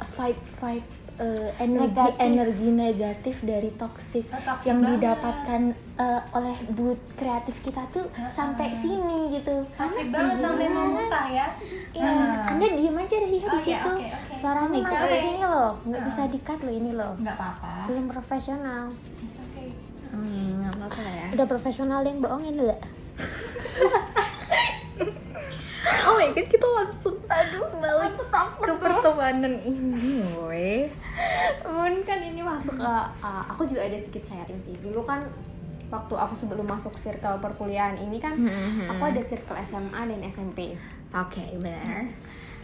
Vibe 0.00 0.40
vibe 0.56 0.88
eh, 1.20 1.50
energi 1.58 1.92
Negatif. 1.92 2.16
energi 2.18 2.68
negatif 2.70 3.36
dari 3.42 3.70
toxic 3.72 4.24
Oh, 4.26 4.40
toxic 4.40 4.66
yang 4.66 4.80
banget. 4.80 4.92
didapatkan 4.96 5.60
eh, 5.94 6.20
oleh 6.32 6.56
but 6.70 6.96
kreatif 7.12 7.60
kita 7.60 7.84
tuh 7.88 8.02
sampai 8.26 8.72
sini 8.72 9.18
gitu 9.30 9.68
Toxic 9.70 10.08
banget 10.08 10.36
sampai 10.38 10.66
mau 10.66 10.88
muntah 10.88 11.26
ya. 11.28 11.46
ya 11.92 12.02
Heeh. 12.02 12.50
anda 12.50 12.66
diem 12.66 12.96
aja 12.96 13.16
dari 13.18 13.36
di 13.36 13.44
Oke, 13.44 13.60
situ 13.60 13.92
Oh 14.40 14.66
my 14.66 14.80
masuk 14.80 14.96
God. 14.98 15.10
ke 15.10 15.18
sini 15.20 15.42
loh 15.42 15.70
nggak 15.84 16.02
bisa 16.02 16.22
dikat 16.26 16.58
loh 16.58 16.72
ini 16.72 16.90
loh 16.90 17.12
Enggak 17.14 17.36
apa-apa. 17.36 17.72
belum 17.86 18.06
profesional 18.08 18.84
It's 19.20 19.36
okay. 19.38 19.68
Hmm, 20.08 20.48
nggak 20.58 20.72
apa-apa 20.74 21.02
ya 21.04 21.26
udah 21.30 21.46
profesional 21.46 22.00
yang 22.00 22.18
bohongin 22.18 22.56
enggak 22.58 22.80
my 26.20 26.28
god 26.30 26.46
kita 26.46 26.66
langsung 26.68 27.16
aduh 27.24 27.66
balik 27.74 28.14
ke 28.60 28.72
pertemanan 28.76 29.54
ini 29.62 30.20
weh. 30.38 30.84
Bun 31.62 31.94
kan 32.02 32.20
ini 32.20 32.40
masuk 32.40 32.76
ke 32.76 32.84
uh, 32.84 33.42
aku 33.48 33.64
juga 33.64 33.82
ada 33.82 33.96
sedikit 33.96 34.22
sharing 34.22 34.60
sih. 34.60 34.76
Dulu 34.76 35.00
kan 35.02 35.24
waktu 35.88 36.14
aku 36.14 36.34
sebelum 36.36 36.64
masuk 36.64 36.94
circle 36.94 37.40
perkuliahan 37.40 37.98
ini 37.98 38.16
kan 38.16 38.36
aku 38.86 39.02
ada 39.06 39.18
circle 39.18 39.58
SMA 39.60 40.00
dan 40.06 40.20
SMP 40.24 40.76
oke 41.10 41.44
benar. 41.56 42.06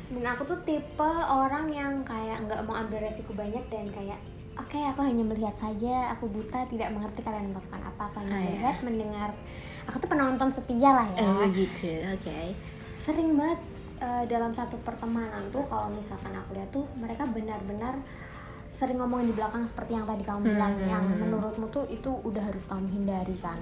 Dan 0.06 0.22
aku 0.24 0.46
tuh 0.46 0.62
tipe 0.62 1.02
orang 1.26 1.66
yang 1.66 2.06
kayak 2.06 2.46
nggak 2.46 2.62
mau 2.62 2.78
ambil 2.78 3.02
resiko 3.02 3.34
banyak 3.34 3.66
dan 3.66 3.90
kayak 3.90 4.20
oke 4.54 4.78
aku 4.78 5.00
hanya 5.02 5.26
melihat 5.26 5.52
saja 5.52 6.14
aku 6.14 6.30
buta 6.30 6.62
tidak 6.66 6.94
mengerti 6.94 7.20
kalian 7.20 7.50
melakukan 7.50 7.82
apa 7.82 8.02
aku 8.06 8.16
hanya 8.22 8.30
Ah, 8.30 8.38
ya. 8.38 8.46
melihat 8.46 8.76
mendengar. 8.80 9.30
Aku 9.86 9.96
tuh 9.98 10.06
penonton 10.06 10.48
setia 10.48 10.90
lah 10.94 11.08
ya. 11.10 11.26
Oh 11.26 11.42
begitu 11.42 11.90
oke 12.06 12.38
sering 12.96 13.36
banget 13.36 13.60
uh, 14.00 14.24
dalam 14.28 14.52
satu 14.52 14.80
pertemanan 14.80 15.48
tuh 15.52 15.64
kalau 15.68 15.92
misalkan 15.92 16.32
aku 16.32 16.56
lihat 16.56 16.68
tuh 16.72 16.84
mereka 16.96 17.28
benar-benar 17.28 18.00
sering 18.72 19.00
ngomongin 19.00 19.32
di 19.32 19.34
belakang 19.36 19.64
seperti 19.64 19.96
yang 19.96 20.04
tadi 20.04 20.20
kamu 20.20 20.52
bilang 20.52 20.74
yang 20.84 21.04
menurutmu 21.16 21.72
tuh 21.72 21.88
itu 21.88 22.12
udah 22.12 22.44
harus 22.44 22.68
kamu 22.68 22.92
hindari 22.92 23.32
kan? 23.40 23.56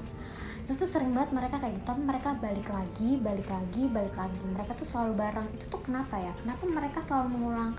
Itu 0.66 0.74
tuh 0.74 0.88
sering 0.88 1.14
banget 1.14 1.30
mereka 1.36 1.60
kayak 1.60 1.78
gitu 1.78 1.86
tapi 1.86 2.02
mereka 2.02 2.28
balik 2.40 2.66
lagi 2.66 3.08
balik 3.22 3.46
lagi 3.46 3.82
balik 3.86 4.14
lagi. 4.18 4.42
Mereka 4.42 4.74
tuh 4.74 4.86
selalu 4.88 5.12
bareng. 5.14 5.46
Itu 5.54 5.70
tuh 5.70 5.80
kenapa 5.86 6.18
ya? 6.18 6.32
Kenapa 6.42 6.62
mereka 6.66 6.98
selalu 7.06 7.26
mengulang 7.38 7.70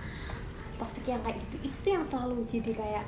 toxic 0.80 1.12
yang 1.12 1.20
kayak 1.28 1.44
gitu? 1.50 1.56
Itu 1.68 1.78
tuh 1.84 1.92
yang 1.92 2.06
selalu 2.08 2.36
jadi 2.48 2.72
kayak 2.72 3.06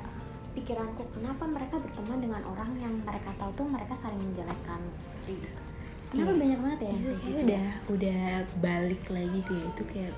pikiranku 0.60 1.08
kenapa 1.14 1.48
mereka 1.48 1.80
berteman 1.80 2.18
dengan 2.20 2.42
orang 2.52 2.74
yang 2.76 2.92
mereka 3.00 3.32
tahu 3.40 3.64
tuh 3.64 3.64
mereka 3.64 3.96
saling 3.96 4.20
menjelekkan? 4.20 4.80
Gitu 5.24 5.67
kenapa 6.08 6.30
Iya. 6.30 6.40
banyak 6.40 6.58
banget 6.58 6.80
ya 6.80 6.90
itu 6.90 6.96
kayak 6.96 7.20
gitu? 7.20 7.40
udah 7.44 7.66
udah 7.88 8.22
balik 8.58 9.02
lagi 9.08 9.38
tuh 9.44 9.54
ya. 9.54 9.66
itu 9.66 9.82
kayak 9.86 10.14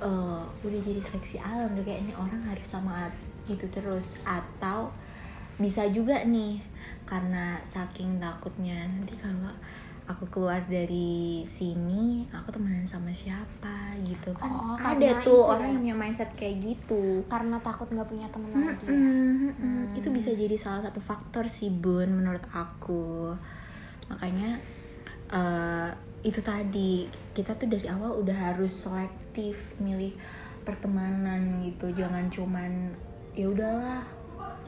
eh, 0.00 0.42
udah 0.62 0.80
jadi 0.80 1.00
seleksi 1.00 1.36
alam 1.38 1.68
tuh 1.72 1.84
kayak 1.84 2.00
ini 2.02 2.12
orang 2.14 2.40
harus 2.42 2.64
sama 2.66 3.08
gitu 3.44 3.66
terus 3.68 4.16
atau 4.22 4.88
bisa 5.56 5.84
juga 5.86 6.24
nih 6.24 6.56
karena 7.04 7.60
saking 7.60 8.16
takutnya 8.16 8.86
nanti 8.86 9.12
kalau 9.14 9.52
aku 10.06 10.24
keluar 10.26 10.58
dari 10.64 11.44
sini 11.44 12.26
aku 12.32 12.50
temenan 12.50 12.82
sama 12.82 13.12
siapa 13.12 13.94
gitu 14.00 14.32
kan 14.34 14.48
Oh, 14.48 14.74
ada 14.74 15.20
tuh 15.20 15.44
orang 15.44 15.62
ya? 15.62 15.70
yang 15.70 15.82
punya 15.84 15.96
mindset 15.96 16.30
kayak 16.34 16.56
gitu 16.64 17.22
karena 17.26 17.60
takut 17.60 17.86
nggak 17.86 18.08
punya 18.08 18.26
temen 18.26 18.50
lagi 18.50 18.82
ya. 18.82 18.90
Mm, 18.90 18.98
mm, 18.98 19.52
mm. 19.54 19.82
itu 19.94 20.08
bisa 20.10 20.30
jadi 20.32 20.56
salah 20.56 20.82
satu 20.82 20.98
faktor 20.98 21.46
sih 21.46 21.68
bun 21.68 22.10
menurut 22.10 22.42
aku 22.50 23.36
makanya 24.08 24.58
eh, 25.30 25.90
itu 26.20 26.40
tadi 26.44 27.08
kita 27.32 27.56
tuh 27.56 27.70
dari 27.70 27.86
awal 27.88 28.20
udah 28.20 28.52
harus 28.52 28.74
selektif 28.74 29.72
milih 29.80 30.12
pertemanan 30.66 31.64
gitu. 31.64 31.90
Jangan 31.94 32.28
cuman 32.28 32.92
ya 33.32 33.46
udahlah 33.48 34.04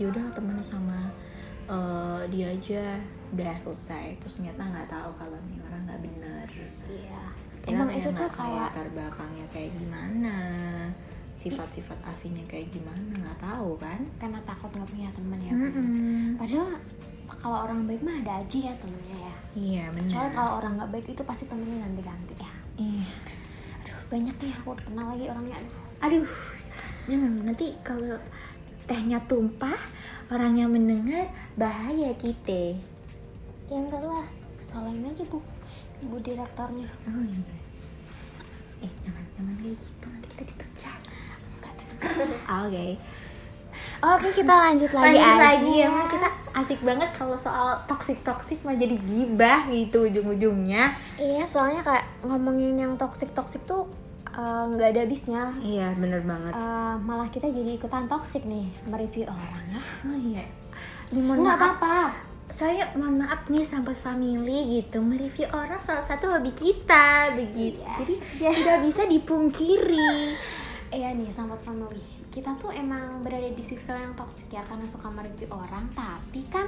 ya 0.01 0.09
udah 0.09 0.25
temen 0.33 0.57
sama 0.63 1.11
eh, 1.69 2.23
dia 2.33 2.55
aja. 2.55 2.97
Udah 3.33 3.57
selesai 3.65 4.21
terus 4.21 4.37
ternyata 4.41 4.61
nggak 4.61 4.89
tahu 4.93 5.11
kalau 5.17 5.39
nih 5.49 5.59
orang 5.69 5.83
nggak 5.89 6.01
bener. 6.01 6.47
Iya. 6.89 7.23
Kita 7.63 7.79
emang 7.79 7.91
itu 7.95 8.09
tuh 8.11 8.29
kayak 8.29 8.59
latar 8.59 8.87
belakangnya 8.91 9.47
kayak 9.55 9.71
gimana? 9.79 10.37
Sifat-sifat 11.39 11.99
aslinya 12.07 12.45
kayak 12.51 12.69
gimana? 12.75 13.15
Nggak 13.23 13.39
tahu 13.39 13.79
kan? 13.79 14.03
Karena 14.19 14.39
takut 14.43 14.69
nggak 14.75 14.91
punya 14.91 15.09
temen 15.15 15.39
ya. 15.41 15.53
Mm-mm. 15.55 16.37
padahal 16.37 16.75
kalau 17.43 17.67
orang 17.67 17.91
baik 17.91 18.07
mah 18.07 18.23
ada 18.23 18.39
aja 18.39 18.59
ya 18.71 18.73
temennya 18.79 19.17
ya. 19.19 19.35
Iya 19.59 19.85
benar. 19.91 20.11
Soalnya 20.15 20.33
kalau 20.39 20.53
orang 20.63 20.73
nggak 20.79 20.91
baik 20.95 21.07
itu 21.11 21.23
pasti 21.27 21.45
temennya 21.51 21.83
ganti-ganti 21.83 22.35
ya. 22.39 22.53
Iya. 22.79 23.07
Aduh 23.83 23.99
banyak 24.07 24.37
nih 24.39 24.53
aku 24.63 24.71
kenal 24.79 25.07
lagi 25.11 25.25
orangnya. 25.27 25.59
Aduh. 26.07 26.31
Jangan 27.11 27.33
nanti 27.43 27.67
kalau 27.83 28.15
tehnya 28.87 29.19
tumpah 29.27 29.81
orang 30.31 30.55
yang 30.55 30.71
mendengar 30.71 31.27
bahaya 31.59 32.15
kita. 32.15 32.79
Ya 33.67 33.77
enggak 33.83 34.07
lah. 34.07 34.23
Salahin 34.63 35.03
aja 35.03 35.27
bu. 35.27 35.43
Ibu 35.99 36.17
direktornya. 36.23 36.87
Oh 37.11 37.23
iya. 37.27 37.55
Eh 38.87 38.93
jangan 39.03 39.25
jangan 39.35 39.55
kayak 39.59 39.75
gitu. 39.75 40.07
Nanti 40.07 40.27
kita 40.31 40.45
ditucat 40.47 41.01
oke 42.67 42.87
Oke 44.05 44.29
kita 44.33 44.51
lanjut 44.51 44.91
lagi 44.91 45.15
lanjut 45.15 45.23
aja. 45.23 45.39
lagi 45.39 45.73
ya 45.79 45.89
kita 46.07 46.29
asik 46.53 46.81
banget 46.81 47.07
kalau 47.13 47.33
soal 47.35 47.79
toxic 47.87 48.19
toxic 48.21 48.59
mah 48.61 48.75
jadi 48.75 48.99
gibah 48.99 49.65
gitu 49.69 50.05
ujung-ujungnya 50.05 50.91
Iya 51.15 51.45
soalnya 51.45 51.81
kayak 51.81 52.03
ngomongin 52.21 52.75
yang 52.75 52.93
toxic 52.95 53.31
toxic 53.31 53.63
tuh 53.63 53.87
eh, 54.29 54.41
nggak 54.69 54.89
ada 54.91 55.01
habisnya. 55.01 55.55
iya 55.61 55.95
bener 55.95 56.19
banget 56.21 56.51
Eh, 56.51 56.95
malah 57.01 57.29
kita 57.29 57.47
jadi 57.47 57.75
ikutan 57.75 58.05
toxic 58.05 58.43
nih 58.43 58.67
mereview 58.85 59.25
orang 59.25 59.65
ya. 59.69 59.81
oh 60.05 60.19
iya 60.21 60.45
Nggak 61.13 61.55
apa-apa. 61.55 61.97
saya 62.49 62.85
mohon 62.93 63.17
maaf 63.17 63.47
nih 63.47 63.63
sahabat 63.63 63.97
family 63.97 64.59
gitu 64.77 64.99
mereview 64.99 65.47
orang 65.49 65.79
salah 65.79 66.03
satu 66.03 66.27
hobi 66.29 66.51
kita 66.51 67.33
begitu 67.33 67.79
Iya. 67.79 67.97
jadi 67.99 68.15
tidak 68.53 68.79
bisa 68.83 69.03
dipungkiri 69.07 70.37
Iya 70.91 71.15
nih 71.15 71.29
sahabat 71.29 71.63
family 71.63 72.03
kita 72.33 72.57
tuh 72.57 72.73
emang 72.73 73.21
berada 73.21 73.45
di 73.45 73.61
circle 73.61 74.01
yang 74.01 74.17
toxic 74.17 74.49
ya 74.49 74.65
karena 74.65 74.89
suka 74.89 75.13
mereview 75.13 75.53
orang. 75.53 75.85
Tapi 75.93 76.41
kan 76.49 76.65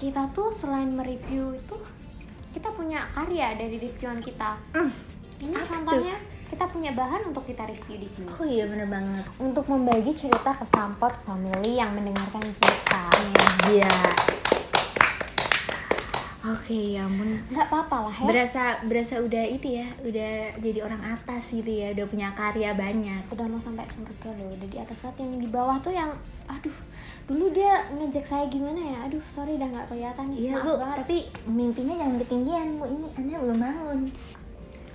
kita 0.00 0.32
tuh 0.32 0.48
selain 0.48 0.88
mereview 0.96 1.52
itu 1.52 1.76
kita 2.56 2.72
punya 2.72 3.04
karya 3.12 3.52
dari 3.54 3.76
reviewan 3.76 4.24
kita. 4.24 4.56
Ini 5.44 5.52
apa 5.52 5.68
contohnya 5.68 6.16
kita 6.48 6.64
punya 6.72 6.96
bahan 6.96 7.28
untuk 7.28 7.44
kita 7.44 7.68
review 7.68 8.00
di 8.00 8.08
sini. 8.08 8.32
Oh 8.40 8.48
iya 8.48 8.64
bener 8.64 8.88
banget. 8.88 9.28
Untuk 9.36 9.68
membagi 9.68 10.16
cerita 10.16 10.56
ke 10.56 10.64
sampot 10.64 11.12
family 11.28 11.76
yang 11.76 11.92
mendengarkan 11.92 12.40
kita 12.40 13.04
iya 13.68 13.92
oke 16.44 16.76
ya 16.76 17.08
ampun. 17.08 17.40
Nggak 17.48 17.66
apa-apa 17.72 17.96
lah 18.08 18.14
ya. 18.20 18.26
Berasa 18.28 18.62
berasa 18.84 19.14
udah 19.24 19.44
itu 19.48 19.80
ya 19.80 19.88
udah 20.04 20.32
jadi 20.60 20.78
orang 20.84 21.00
atas 21.00 21.56
gitu 21.56 21.72
ya 21.72 21.96
udah 21.96 22.04
punya 22.04 22.28
karya 22.36 22.76
banyak. 22.76 23.22
Udah 23.32 23.46
mau 23.48 23.56
sampai 23.56 23.88
surga 23.88 24.28
loh 24.36 24.52
udah 24.52 24.68
di 24.68 24.78
atas 24.78 25.00
banget. 25.00 25.24
Yang 25.24 25.32
di 25.44 25.48
bawah 25.48 25.76
tuh 25.80 25.92
yang 25.96 26.12
aduh 26.44 26.76
dulu 27.24 27.48
dia 27.56 27.88
ngejek 27.96 28.28
saya 28.28 28.44
gimana 28.52 28.76
ya? 28.76 28.98
Aduh 29.08 29.24
sorry 29.24 29.56
udah 29.56 29.68
nggak 29.72 29.86
kelihatan. 29.88 30.24
Nih 30.30 30.38
iya 30.38 30.52
maaf 30.60 30.64
bu 30.64 30.72
banget. 30.76 30.96
tapi 31.00 31.16
mimpinya 31.48 31.94
jangan 31.96 32.16
ketinggian 32.20 32.68
bu. 32.76 32.84
Ini 32.92 33.08
anda 33.16 33.36
belum 33.40 33.58
bangun. 33.58 34.00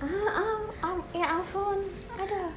Ah, 0.00 0.30
ah, 0.32 0.58
ah, 0.86 0.96
ya 1.12 1.26
ampun. 1.28 1.78
Aduh. 2.16 2.50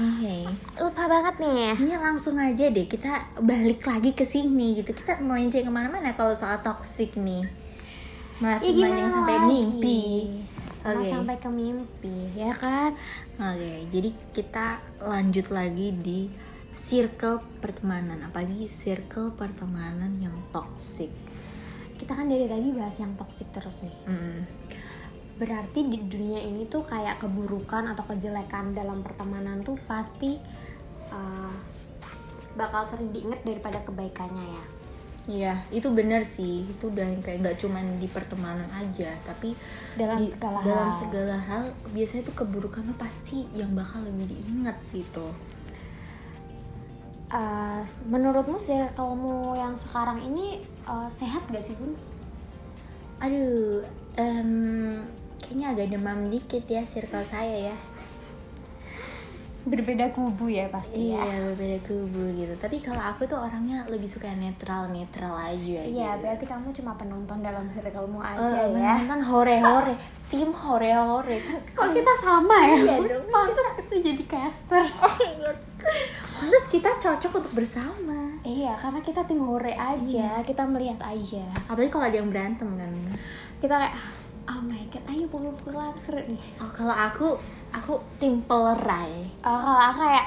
Oke. 0.00 0.36
Lupa 0.80 1.04
banget 1.06 1.34
nih. 1.38 1.76
Ini 1.76 1.94
langsung 2.00 2.40
aja 2.40 2.66
deh. 2.72 2.86
Kita 2.88 3.36
balik 3.38 3.84
lagi 3.84 4.16
ke 4.16 4.24
sini 4.24 4.80
gitu. 4.80 4.96
Kita 4.96 5.20
mau 5.20 5.36
melenceng 5.36 5.66
ke 5.66 5.70
mana-mana 5.70 6.16
kalau 6.16 6.32
soal 6.32 6.58
toxic 6.64 7.14
nih 7.20 7.59
malah 8.40 8.58
ya 8.58 8.66
cuma 8.66 8.76
gimana 8.76 8.98
yang 8.98 9.12
sampai 9.12 9.36
lagi? 9.36 9.46
mimpi 9.46 10.02
Malah 10.80 10.96
Oke. 10.96 11.12
sampai 11.12 11.36
ke 11.36 11.48
mimpi 11.52 12.16
ya 12.32 12.52
kan 12.56 12.90
Oke, 13.36 13.72
jadi 13.92 14.10
kita 14.32 14.66
lanjut 15.04 15.46
lagi 15.48 15.92
di 15.92 16.20
circle 16.70 17.44
pertemanan, 17.60 18.24
apalagi 18.24 18.64
circle 18.64 19.34
pertemanan 19.34 20.16
yang 20.16 20.32
toxic. 20.50 21.10
kita 21.98 22.16
kan 22.16 22.32
dari 22.32 22.48
tadi 22.48 22.72
bahas 22.72 22.96
yang 22.96 23.12
toksik 23.12 23.52
terus 23.52 23.84
nih 23.84 23.92
Mm. 24.08 24.40
berarti 25.36 25.84
di 25.84 25.98
dunia 26.00 26.40
ini 26.40 26.64
tuh 26.64 26.80
kayak 26.80 27.20
keburukan 27.20 27.92
atau 27.92 28.04
kejelekan 28.08 28.72
dalam 28.72 29.04
pertemanan 29.04 29.60
tuh 29.60 29.76
pasti 29.84 30.40
uh, 31.12 31.52
bakal 32.56 32.84
sering 32.84 33.12
diingat 33.12 33.44
daripada 33.44 33.84
kebaikannya 33.84 34.44
ya 34.48 34.64
Iya, 35.28 35.60
itu 35.68 35.88
benar 35.92 36.24
sih. 36.24 36.64
Itu 36.64 36.88
udah 36.88 37.04
yang 37.04 37.20
kayak 37.20 37.44
nggak 37.44 37.56
cuman 37.60 38.00
di 38.00 38.08
pertemanan 38.08 38.66
aja, 38.72 39.12
tapi 39.22 39.52
Dalam 39.94 40.16
di- 40.16 40.32
segala 40.32 40.58
dalam 40.64 40.88
hal. 40.88 40.96
segala 40.96 41.36
hal 41.36 41.62
biasanya 41.92 42.24
tuh 42.24 42.36
keburukannya 42.40 42.96
pasti 42.96 43.44
yang 43.52 43.76
bakal 43.76 44.00
lebih 44.00 44.32
diingat 44.32 44.80
gitu. 44.90 45.28
Uh, 47.30 47.86
menurutmu 48.10 48.58
circlemu 48.58 49.54
yang 49.54 49.78
sekarang 49.78 50.18
ini 50.18 50.66
uh, 50.82 51.06
sehat 51.06 51.46
gak 51.46 51.62
sih 51.62 51.78
bun? 51.78 51.94
Aduh, 53.22 53.86
em, 54.18 55.06
kayaknya 55.38 55.66
agak 55.70 55.94
demam 55.94 56.26
dikit 56.26 56.66
ya 56.66 56.82
circle 56.82 57.22
saya 57.22 57.70
ya. 57.70 57.76
Berbeda 59.70 60.10
kubu 60.10 60.50
ya 60.50 60.66
pasti 60.66 61.14
ya. 61.14 61.22
Iya, 61.22 61.46
berbeda 61.46 61.78
kubu 61.86 62.22
gitu. 62.34 62.50
Tapi 62.58 62.82
kalau 62.82 62.98
aku 63.00 63.22
tuh 63.24 63.38
orangnya 63.38 63.86
lebih 63.86 64.04
suka 64.04 64.26
netral, 64.34 64.90
netral 64.90 65.30
aja. 65.32 65.80
Iya, 65.80 66.18
gitu. 66.18 66.20
berarti 66.20 66.44
kamu 66.44 66.74
cuma 66.74 66.92
penonton 66.94 67.38
dalam 67.38 67.70
circlemu 67.70 68.18
Oh, 68.18 68.26
aja 68.26 68.66
ya. 68.66 68.98
menonton 68.98 69.20
hore-hore, 69.22 69.94
tim 70.26 70.50
hore-hore 70.50 71.38
kan. 71.38 71.60
Kok 71.70 71.88
kita 71.94 72.12
sama 72.18 72.56
ya? 72.60 72.74
Iya 72.76 72.94
dong. 72.98 73.24
Kita 73.30 73.62
jadi 74.02 74.24
caster. 74.26 74.84
Pantes 76.32 76.66
kita 76.68 76.90
cocok 76.96 77.32
untuk 77.36 77.52
bersama. 77.54 78.18
iya, 78.42 78.72
karena 78.74 79.00
kita 79.00 79.20
tim 79.22 79.38
hore 79.38 79.70
aja, 79.70 80.40
kita 80.40 80.64
melihat 80.64 80.96
aja. 80.98 81.44
Apalagi 81.64 81.88
kalau 81.88 82.04
ada 82.04 82.16
yang 82.16 82.28
berantem 82.28 82.68
kan. 82.74 82.90
Kita 83.60 83.76
kayak 83.76 83.94
oh 84.46 84.60
my 84.62 84.82
god, 84.88 85.04
ayo 85.06 85.24
pukul-pukulan 85.26 85.92
seru 85.96 86.22
nih. 86.22 86.40
Oh, 86.56 86.70
kalau 86.70 86.92
aku 86.92 87.36
aku 87.70 87.92
tim 88.16 88.40
pelerai. 88.42 89.28
Oh, 89.40 89.58
kalau 89.58 89.80
aku 89.82 89.98
kayak 90.00 90.26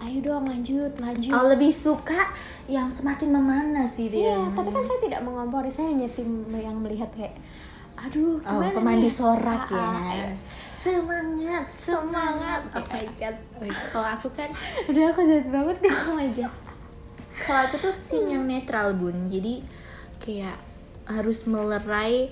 ayo 0.00 0.18
dong 0.22 0.44
lanjut, 0.44 0.92
lanjut. 0.96 1.30
Oh, 1.30 1.44
lebih 1.46 1.68
suka 1.68 2.32
yang 2.66 2.88
semakin 2.88 3.30
memanah 3.30 3.84
sih 3.84 4.08
dia. 4.08 4.32
Iya, 4.32 4.52
tapi 4.52 4.70
kan 4.70 4.80
saya 4.80 4.98
tidak 4.98 5.20
mengompori, 5.20 5.68
saya 5.68 5.92
hanya 5.92 6.08
tim 6.10 6.28
yang 6.50 6.76
melihat 6.76 7.08
kayak 7.12 7.36
aduh, 8.00 8.40
Oh, 8.40 8.64
pemandi 8.64 9.06
nih? 9.06 9.12
sorak 9.12 9.68
Ah, 9.68 9.76
ya. 9.76 9.84
ah, 9.84 10.10
iya. 10.10 10.28
Semangat, 10.72 11.68
semangat. 11.68 12.64
Oh 12.72 12.86
my 12.88 13.04
god. 13.20 13.36
Oh, 13.60 13.68
kalau 13.92 14.08
aku 14.08 14.28
kan 14.32 14.48
Udah 14.88 15.12
aku 15.12 15.20
jahat 15.28 15.46
banget 15.52 15.76
deh. 15.84 15.92
oh 15.92 16.16
my 16.16 16.28
god. 16.32 16.52
Kalau 17.36 17.60
aku 17.68 17.76
tuh 17.76 17.92
tim 18.08 18.24
yang 18.24 18.44
netral, 18.48 18.96
Bun. 18.96 19.28
Jadi 19.28 19.60
kayak 20.16 20.56
harus 21.10 21.44
melerai 21.50 22.30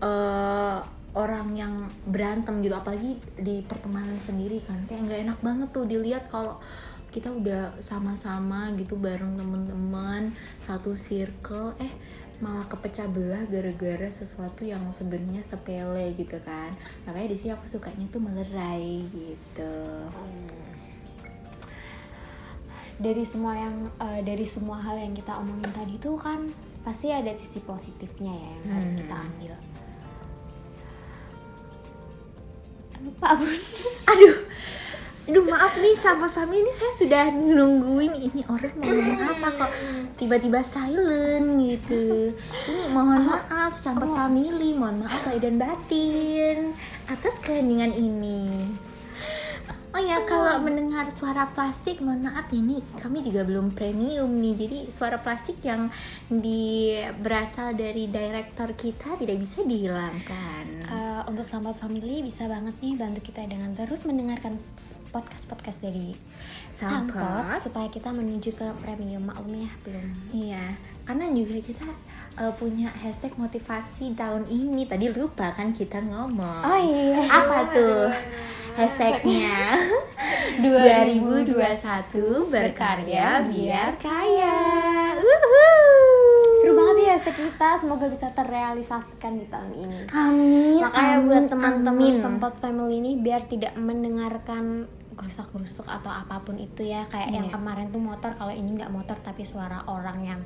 eh, 0.00 0.78
orang 1.14 1.48
yang 1.58 1.74
berantem 2.06 2.62
gitu. 2.62 2.74
Apalagi 2.78 3.18
di 3.34 3.62
pertemanan 3.66 4.16
sendiri 4.16 4.62
kan. 4.62 4.86
Kayak 4.86 5.02
nggak 5.10 5.20
enak 5.26 5.38
banget 5.42 5.68
tuh 5.74 5.84
dilihat 5.86 6.30
kalau 6.30 6.62
kita 7.10 7.34
udah 7.34 7.74
sama-sama 7.82 8.70
gitu 8.78 8.94
bareng 8.94 9.34
temen-temen 9.34 10.30
satu 10.62 10.94
circle. 10.94 11.74
Eh 11.82 11.90
malah 12.40 12.64
kepecah 12.64 13.04
belah 13.04 13.44
gara-gara 13.52 14.08
sesuatu 14.08 14.64
yang 14.64 14.80
sebenarnya 14.94 15.44
sepele 15.44 16.16
gitu 16.16 16.40
kan. 16.40 16.72
Makanya 17.04 17.28
di 17.28 17.36
sini 17.36 17.50
aku 17.52 17.66
sukanya 17.68 18.06
tuh 18.08 18.22
melerai 18.22 19.04
gitu. 19.10 19.76
Dari 23.00 23.24
semua 23.24 23.56
yang 23.56 23.76
eh, 23.98 24.20
dari 24.24 24.46
semua 24.46 24.78
hal 24.80 24.96
yang 24.96 25.12
kita 25.12 25.36
omongin 25.36 25.72
tadi 25.72 25.96
tuh 26.00 26.16
kan 26.16 26.69
pasti 26.80 27.12
ada 27.12 27.32
sisi 27.32 27.60
positifnya 27.60 28.32
ya 28.32 28.50
yang 28.64 28.80
harus 28.80 28.92
kita 28.96 29.14
ambil. 29.14 29.52
Lupa 33.00 33.28
bun. 33.36 33.58
aduh. 34.12 34.36
Aduh 35.30 35.46
maaf 35.46 35.78
nih 35.78 35.94
sama 35.94 36.26
family 36.26 36.64
ini 36.64 36.72
saya 36.74 36.92
sudah 36.96 37.24
nungguin 37.30 38.18
ini 38.18 38.42
orang 38.50 38.74
mau 38.80 38.90
ngomong 38.90 39.22
apa 39.30 39.48
kok. 39.62 39.70
Tiba-tiba 40.18 40.58
silent 40.64 41.48
gitu. 41.60 42.34
Ini 42.66 42.90
mohon 42.90 43.28
maaf 43.28 43.78
sama 43.78 44.10
family 44.10 44.74
mohon 44.74 45.06
maaf 45.06 45.22
lahir 45.28 45.44
dan 45.44 45.60
batin 45.60 46.74
atas 47.06 47.38
keheningan 47.44 47.94
ini 47.94 48.74
Oh 50.00 50.08
ya, 50.08 50.24
kalau 50.24 50.56
mendengar 50.64 51.12
suara 51.12 51.44
plastik, 51.52 52.00
mohon 52.00 52.24
maaf 52.24 52.48
nih, 52.48 52.80
kami 53.04 53.20
juga 53.20 53.44
belum 53.44 53.76
premium 53.76 54.32
nih. 54.32 54.56
Jadi 54.56 54.78
suara 54.88 55.20
plastik 55.20 55.60
yang 55.60 55.92
di 56.24 56.96
berasal 57.20 57.76
dari 57.76 58.08
director 58.08 58.72
kita 58.72 59.20
tidak 59.20 59.36
bisa 59.36 59.60
dihilangkan. 59.60 60.64
Eh, 60.88 61.22
untuk 61.28 61.44
sahabat 61.44 61.76
family 61.76 62.24
bisa 62.24 62.48
banget 62.48 62.80
nih 62.80 62.96
bantu 62.96 63.20
kita 63.28 63.44
dengan 63.44 63.76
terus 63.76 64.08
mendengarkan 64.08 64.56
podcast-podcast 65.12 65.84
dari. 65.84 66.16
Sampot 66.72 67.60
supaya 67.60 67.92
kita 67.92 68.08
menuju 68.08 68.56
ke 68.56 68.72
premium 68.80 69.28
maklum 69.28 69.52
ya 69.52 69.72
belum 69.84 70.06
Iya, 70.32 70.64
karena 71.10 71.26
juga 71.34 71.58
kita 71.58 71.90
uh, 72.38 72.54
punya 72.54 72.86
hashtag 73.02 73.34
motivasi 73.34 74.14
tahun 74.14 74.46
ini. 74.46 74.86
Tadi 74.86 75.10
lupa 75.10 75.50
kan 75.50 75.74
kita 75.74 75.98
ngomong. 76.06 76.62
Oh 76.62 76.78
iya. 76.78 77.26
Apa 77.26 77.66
tuh 77.66 78.14
hashtagnya? 78.78 79.74
2021 80.62 81.50
berkarya 82.46 83.42
biar 83.42 83.98
kaya. 83.98 84.58
seru 86.62 86.76
banget 86.78 86.96
ya 87.02 87.10
hashtag 87.18 87.36
kita 87.42 87.68
semoga 87.80 88.06
bisa 88.06 88.28
terrealisasikan 88.36 89.40
di 89.40 89.48
tahun 89.48 89.72
ini 89.80 89.98
Amin. 90.12 90.76
makanya 90.84 91.16
amin, 91.16 91.24
buat 91.24 91.44
teman-teman 91.48 92.12
sempat 92.12 92.52
family 92.60 93.00
ini 93.00 93.16
biar 93.16 93.48
tidak 93.48 93.72
mendengarkan 93.80 94.84
gerusak-gerusuk 95.20 95.84
atau 95.84 96.08
apa 96.08 96.40
pun 96.40 96.56
itu 96.56 96.82
ya 96.82 97.04
kayak 97.06 97.28
yang 97.30 97.44
Iya. 97.44 97.52
kemarin 97.52 97.86
tuh 97.88 98.00
motor 98.00 98.32
kalau 98.32 98.50
ini 98.50 98.74
nggak 98.74 98.88
motor 98.88 99.14
tapi 99.16 99.44
suara 99.44 99.84
orang 99.84 100.18
yang 100.22 100.40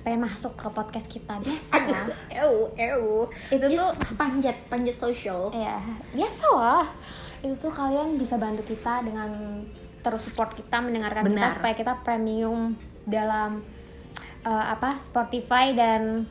pengen 0.00 0.22
masuk 0.22 0.54
ke 0.54 0.70
podcast 0.70 1.04
kita 1.04 1.36
biasa 1.36 1.74
Aduh, 1.74 2.14
ew, 2.30 2.54
ew. 2.72 3.04
Itu 3.50 3.66
tuh- 3.68 3.94
panjat, 4.14 4.54
panjat 4.66 4.94
sosial. 4.94 5.50
ya 5.50 5.82
biasa 6.12 6.46
lah 6.48 6.86
itu 7.40 7.58
tuh 7.58 7.68
kalian 7.68 8.14
bisa 8.14 8.36
bantu 8.36 8.62
kita 8.62 9.00
dengan 9.00 9.60
terus 9.98 10.24
support 10.24 10.52
kita 10.52 10.78
mendengarkan 10.78 11.24
kita 11.24 11.34
Benar. 11.34 11.50
supaya 11.50 11.74
kita 11.74 11.92
premium 12.00 12.76
dalam 13.02 13.60
eh, 14.40 14.64
apa 14.70 14.96
Spotify 14.96 15.72
dan 15.72 16.24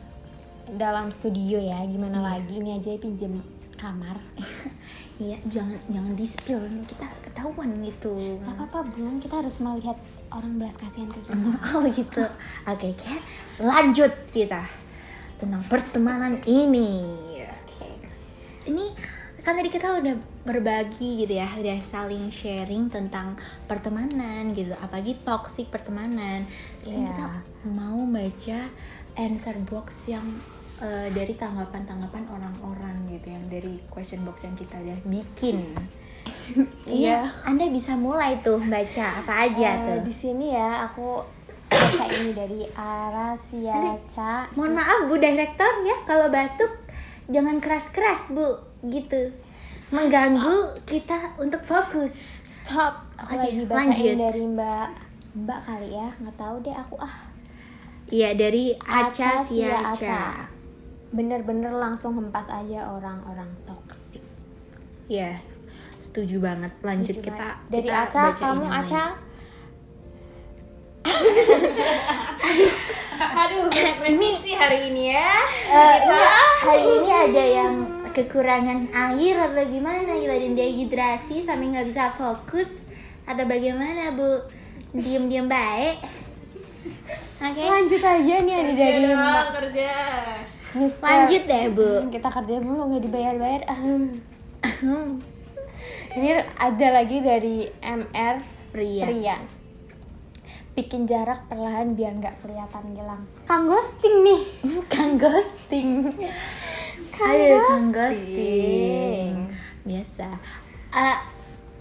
dalam 0.69 1.09
studio 1.09 1.57
ya 1.57 1.81
gimana 1.83 2.21
lagi 2.23 2.57
ini 2.57 2.73
aja 2.73 2.93
pinjem 2.95 3.41
kamar 3.75 4.21
Iya, 5.19 5.35
jangan 5.43 5.75
jangan 5.91 6.13
di 6.15 6.23
spill 6.23 6.63
nih 6.63 6.85
kita 6.87 7.03
ketahuan 7.19 7.75
gitu. 7.83 8.39
Gak 8.39 8.55
apa-apa 8.55 8.87
Bun, 8.87 9.19
kita 9.19 9.43
harus 9.43 9.59
melihat 9.59 9.99
orang 10.31 10.55
belas 10.55 10.79
kasihan 10.79 11.11
ke 11.11 11.19
kita 11.19 11.35
Oh 11.75 11.83
gitu. 11.83 12.23
Oke, 12.63 12.95
Kat. 12.95 13.19
Lanjut 13.59 14.15
kita 14.31 14.63
tentang 15.35 15.59
pertemanan 15.67 16.39
ini. 16.47 17.03
Oke. 17.35 17.87
Ini 18.63 18.95
kan 19.43 19.59
tadi 19.59 19.67
kita 19.67 19.99
udah 19.99 20.15
berbagi 20.47 21.23
gitu 21.23 21.35
ya, 21.35 21.51
udah 21.51 21.79
saling 21.83 22.31
sharing 22.31 22.87
tentang 22.87 23.35
pertemanan 23.67 24.55
gitu, 24.55 24.71
apalagi 24.79 25.19
toxic 25.27 25.67
pertemanan. 25.67 26.47
Sekarang 26.79 27.03
Iya. 27.03 27.11
kita 27.11 27.27
mau 27.67 27.99
baca 28.07 28.59
answer 29.19 29.55
box 29.67 30.07
yang 30.07 30.23
eh, 30.79 31.07
dari 31.09 31.33
tanggapan-tanggapan 31.33 32.23
orang-orang 32.27 32.95
gitu 33.07 33.27
yang 33.29 33.45
dari 33.47 33.79
question 33.87 34.23
box 34.23 34.43
yang 34.43 34.55
kita 34.55 34.75
udah 34.75 34.99
bikin. 35.05 35.57
Iya, 36.85 37.25
Anda 37.41 37.69
bisa 37.69 37.95
mulai 37.95 38.37
tuh 38.39 38.59
baca 38.61 39.23
apa 39.23 39.47
aja 39.47 39.69
Eh, 39.71 39.85
tuh. 39.87 39.99
di 40.03 40.13
sini 40.13 40.51
ya 40.51 40.83
aku 40.83 41.21
baca 41.65 42.05
ini 42.07 42.33
dari 42.33 42.65
Arasiaca 42.69 44.45
Mohon 44.53 44.73
maaf 44.75 44.99
Bu 45.05 45.15
Direktur 45.15 45.69
ya 45.81 45.97
kalau 46.03 46.29
batuk 46.29 46.69
jangan 47.25 47.57
keras-keras 47.57 48.29
Bu 48.31 48.45
gitu. 48.83 49.31
Mengganggu 49.89 50.75
kita 50.83 51.33
untuk 51.35 51.61
fokus. 51.61 52.41
Stop. 52.45 53.05
Aku 53.17 53.33
Oke, 53.33 53.49
lagi 53.49 53.63
bacain 53.65 53.89
lanjut. 53.89 54.15
dari 54.19 54.43
Mbak 54.45 54.87
Mbak 55.39 55.59
kali 55.61 55.89
ya, 55.91 56.07
nggak 56.15 56.35
tahu 56.35 56.55
deh 56.61 56.73
aku 56.73 56.95
ah. 56.99 57.15
Iya 58.07 58.33
dari 58.33 58.73
Aca 58.75 59.09
Aca 59.09 59.29
Sia 59.41 59.69
Siaca. 59.69 59.93
Aca. 59.93 60.21
Bener-bener 61.09 61.73
langsung 61.73 62.13
hempas 62.15 62.47
aja 62.47 62.93
orang-orang 62.93 63.49
toksik. 63.65 64.21
Iya. 65.09 65.41
Setuju 65.99 66.39
banget. 66.39 66.71
Lanjut 66.81 67.17
Setuju 67.17 67.27
kita 67.33 67.47
banget. 67.57 67.69
dari 67.69 67.89
kita 67.89 68.05
Aca, 68.05 68.23
kamu. 68.37 68.65
Aca 68.65 69.03
Aduh, 73.39 73.67
remisi 73.99 74.51
hari 74.53 74.91
ini 74.91 75.15
ya. 75.15 75.31
Enggak, 75.69 76.33
hari 76.63 76.85
ini 76.99 77.11
ada 77.11 77.43
yang 77.43 77.73
kekurangan 78.11 78.89
air 78.91 79.35
atau 79.37 79.63
gimana 79.69 80.17
ada 80.17 80.35
yang 80.35 80.55
dehidrasi 80.55 81.43
sampai 81.43 81.71
nggak 81.71 81.87
bisa 81.87 82.11
fokus 82.13 82.83
atau 83.23 83.43
bagaimana 83.45 84.11
Bu? 84.13 84.43
Diam-diam 84.91 85.47
baik. 85.47 85.97
Oke. 87.47 87.63
lanjut 87.63 88.01
aja 88.03 88.35
nih 88.43 88.55
ada 88.55 88.73
dari 88.75 88.99
Kerja 88.99 89.15
Mbak 89.15 89.31
dong, 89.31 89.51
kerja. 89.55 89.91
Mister. 90.77 91.05
Lanjut 91.05 91.43
deh, 91.49 91.65
Bu. 91.73 91.87
Hmm, 91.87 92.09
Kita 92.13 92.29
kerja 92.29 92.55
dulu 92.61 92.81
nggak 92.93 93.03
dibayar-bayar. 93.09 93.61
Ahem. 93.65 94.01
Ini 96.09 96.29
ada 96.57 96.87
lagi 96.89 97.17
dari 97.21 97.65
MR 97.81 98.41
Pria. 98.69 99.05
Prian. 99.05 99.41
Bikin 100.73 101.09
jarak 101.09 101.49
perlahan 101.49 101.97
biar 101.97 102.13
nggak 102.17 102.45
kelihatan 102.45 102.93
hilang. 102.93 103.21
Kang 103.43 103.65
ghosting 103.65 104.21
nih. 104.21 104.41
Kang 104.93 105.17
ghosting. 105.17 106.13
Kang 107.13 107.35
Aduh, 107.35 107.59
Kang 107.65 107.87
ghosting. 107.91 109.33
Biasa. 109.83 110.27
Eh, 110.93 111.17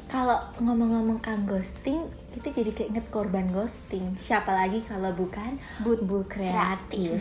kalau 0.08 0.40
ngomong-ngomong 0.64 1.20
Kang 1.20 1.44
ghosting, 1.44 2.08
kita 2.32 2.52
jadi 2.52 2.70
keinget 2.72 3.06
korban 3.12 3.52
ghosting. 3.52 4.16
Siapa 4.16 4.50
lagi 4.50 4.80
kalau 4.82 5.12
bukan 5.12 5.60
Bu, 5.84 6.00
Bu 6.02 6.24
kreatif. 6.24 7.20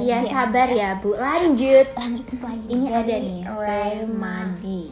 Iya, 0.00 0.22
sabar 0.26 0.70
ya, 0.70 0.98
Bu. 1.02 1.18
Lanjut. 1.18 1.90
Lanjut 1.98 2.26
lagi. 2.38 2.66
Ini 2.70 2.86
dari 2.86 2.98
ada 3.02 3.16
nih, 3.18 3.40
Rema. 3.46 4.46
Remadi. 4.46 4.84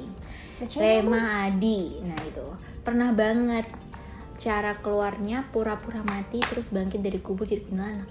Baca 0.58 0.76
Rema 0.82 1.20
Adi. 1.46 1.80
Nah, 2.02 2.20
itu. 2.26 2.46
Pernah 2.82 3.10
banget 3.14 3.66
cara 4.38 4.78
keluarnya 4.78 5.46
pura-pura 5.50 6.02
mati 6.06 6.38
terus 6.42 6.70
bangkit 6.70 7.02
dari 7.02 7.18
kubur 7.18 7.46
jadi 7.46 7.62
kuntilanak. 7.66 8.06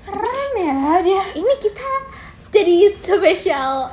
Serem 0.00 0.52
ya 0.56 1.04
dia. 1.04 1.22
ini 1.36 1.54
kita 1.60 1.88
jadi 2.50 2.90
spesial 2.96 3.92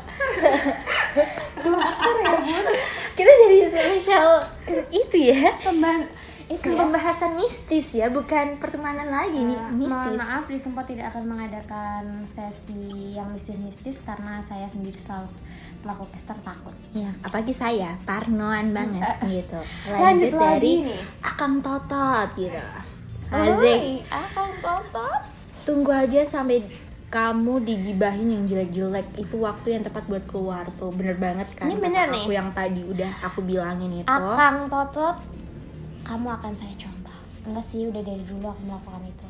kita 3.18 3.32
jadi 3.46 3.58
spesial 3.70 4.42
itu 4.90 5.18
ya 5.20 5.54
Pemban 5.62 6.10
itu 6.48 6.64
ya. 6.66 6.80
pembahasan 6.80 7.36
mistis 7.36 7.92
ya 7.92 8.08
bukan 8.08 8.56
pertemanan 8.56 9.06
lagi 9.06 9.36
nih 9.42 9.60
Mohon 9.60 9.76
mistis 9.78 10.16
maaf, 10.18 10.44
Disempo 10.46 10.82
tidak 10.82 11.12
akan 11.12 11.24
mengadakan 11.28 12.04
sesi 12.24 12.88
yang 13.14 13.28
mistis-mistis 13.30 14.00
karena 14.02 14.40
saya 14.40 14.64
sendiri 14.66 14.96
selalu 14.96 15.28
selaku 15.76 16.08
caster 16.10 16.38
takut. 16.42 16.72
ya 16.92 17.12
apalagi 17.22 17.52
saya 17.52 18.00
parnoan 18.02 18.72
banget 18.72 19.04
gitu 19.26 19.60
Lanjut 19.86 20.00
lanjut 20.00 20.32
lagi 20.32 20.40
dari 20.40 20.74
nih. 20.86 21.02
akang 21.22 21.56
totot 21.60 22.30
gitu 22.34 22.64
Azik 23.28 24.08
akan 24.08 24.50
totot. 24.58 25.20
tunggu 25.64 25.92
aja 25.92 26.24
sampai 26.24 26.64
kamu 27.08 27.60
digibahin 27.62 28.28
yang 28.30 28.44
jelek-jelek 28.46 29.08
itu 29.16 29.36
waktu 29.38 29.68
yang 29.70 29.84
tepat 29.84 30.04
buat 30.06 30.24
keluar 30.26 30.64
tuh 30.74 30.92
bener 30.92 31.16
banget 31.16 31.48
kan 31.54 31.68
Ini 31.68 31.76
bener 31.78 32.06
aku 32.06 32.24
nih. 32.26 32.36
yang 32.36 32.50
tadi 32.52 32.82
udah 32.84 33.12
aku 33.22 33.40
bilangin 33.42 33.92
itu 33.98 34.08
Akang 34.08 34.68
totot, 34.68 35.16
kamu 36.08 36.28
akan 36.32 36.54
saya 36.56 36.72
coba. 36.80 37.12
Enggak 37.44 37.66
sih, 37.66 37.84
udah 37.84 38.00
dari 38.00 38.24
dulu 38.24 38.48
aku 38.48 38.62
melakukan 38.64 39.04
itu. 39.04 39.28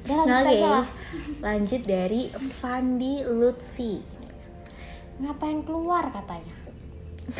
Udah 0.00 0.16
lanjut 0.16 0.32
Oke, 0.40 0.48
aja 0.50 0.68
lah. 0.72 0.86
lanjut 1.44 1.82
dari 1.84 2.22
Fandi 2.32 3.14
Lutfi. 3.22 3.94
Ngapain 5.20 5.60
keluar 5.60 6.08
katanya? 6.08 6.56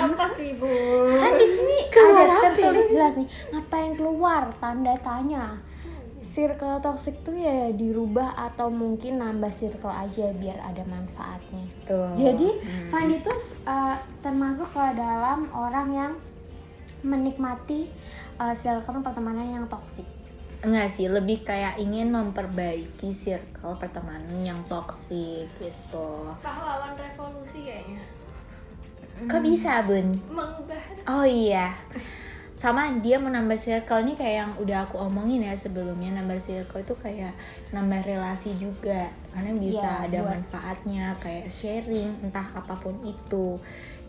Apa 0.00 0.26
sih, 0.32 0.54
Bu? 0.56 0.70
Kan 1.18 1.32
di 1.36 1.46
sini 1.46 1.76
Keluar 1.90 2.24
ada 2.24 2.32
apa 2.32 2.46
tertulis 2.48 2.86
ini? 2.86 2.92
jelas 2.94 3.14
nih. 3.18 3.28
Ngapain 3.52 3.92
keluar? 3.94 4.42
Tanda 4.56 4.94
tanya. 4.96 5.44
Circle 6.30 6.78
toxic 6.78 7.26
tuh 7.26 7.34
ya 7.34 7.74
dirubah 7.74 8.38
atau 8.38 8.70
mungkin 8.70 9.18
nambah 9.18 9.50
circle 9.50 9.90
aja 9.90 10.30
biar 10.30 10.62
ada 10.62 10.86
manfaatnya. 10.86 11.66
Tuh. 11.90 12.14
Jadi 12.14 12.48
Fandi 12.86 13.18
tuh 13.18 13.34
uh, 13.66 13.98
termasuk 14.22 14.70
ke 14.70 14.84
dalam 14.94 15.50
orang 15.50 15.88
yang 15.90 16.12
menikmati 17.02 17.90
uh, 18.38 18.54
circle 18.54 19.02
pertemanan 19.02 19.50
yang 19.50 19.66
toksik. 19.66 20.06
Enggak 20.60 20.92
sih, 20.92 21.08
lebih 21.08 21.40
kayak 21.40 21.80
ingin 21.80 22.12
memperbaiki 22.12 23.16
circle 23.16 23.80
pertemanan 23.80 24.44
yang 24.44 24.60
toksik 24.68 25.48
gitu. 25.56 26.36
Pahlawan 26.44 26.92
revolusi 26.94 27.64
kayaknya. 27.64 28.04
Kok 29.24 29.40
bisa, 29.40 29.80
Bun? 29.88 30.20
Mengubah 30.28 30.80
Oh 31.08 31.24
iya. 31.24 31.72
Sama 32.60 32.92
dia 33.00 33.16
menambah 33.16 33.56
circle 33.56 34.04
nih 34.04 34.16
kayak 34.20 34.36
yang 34.36 34.52
udah 34.60 34.84
aku 34.84 35.00
omongin 35.00 35.48
ya 35.48 35.56
sebelumnya 35.56 36.12
nambah 36.12 36.36
circle 36.36 36.84
itu 36.84 36.92
kayak 37.00 37.32
nambah 37.72 38.04
relasi 38.04 38.52
juga 38.60 39.08
karena 39.32 39.56
bisa 39.56 39.80
Iya, 39.80 40.04
ada 40.04 40.18
buat- 40.20 40.28
manfaatnya 40.36 41.04
kayak 41.24 41.48
sharing 41.48 42.20
entah 42.20 42.44
apa 42.52 42.76
pun 42.76 43.00
itu 43.00 43.56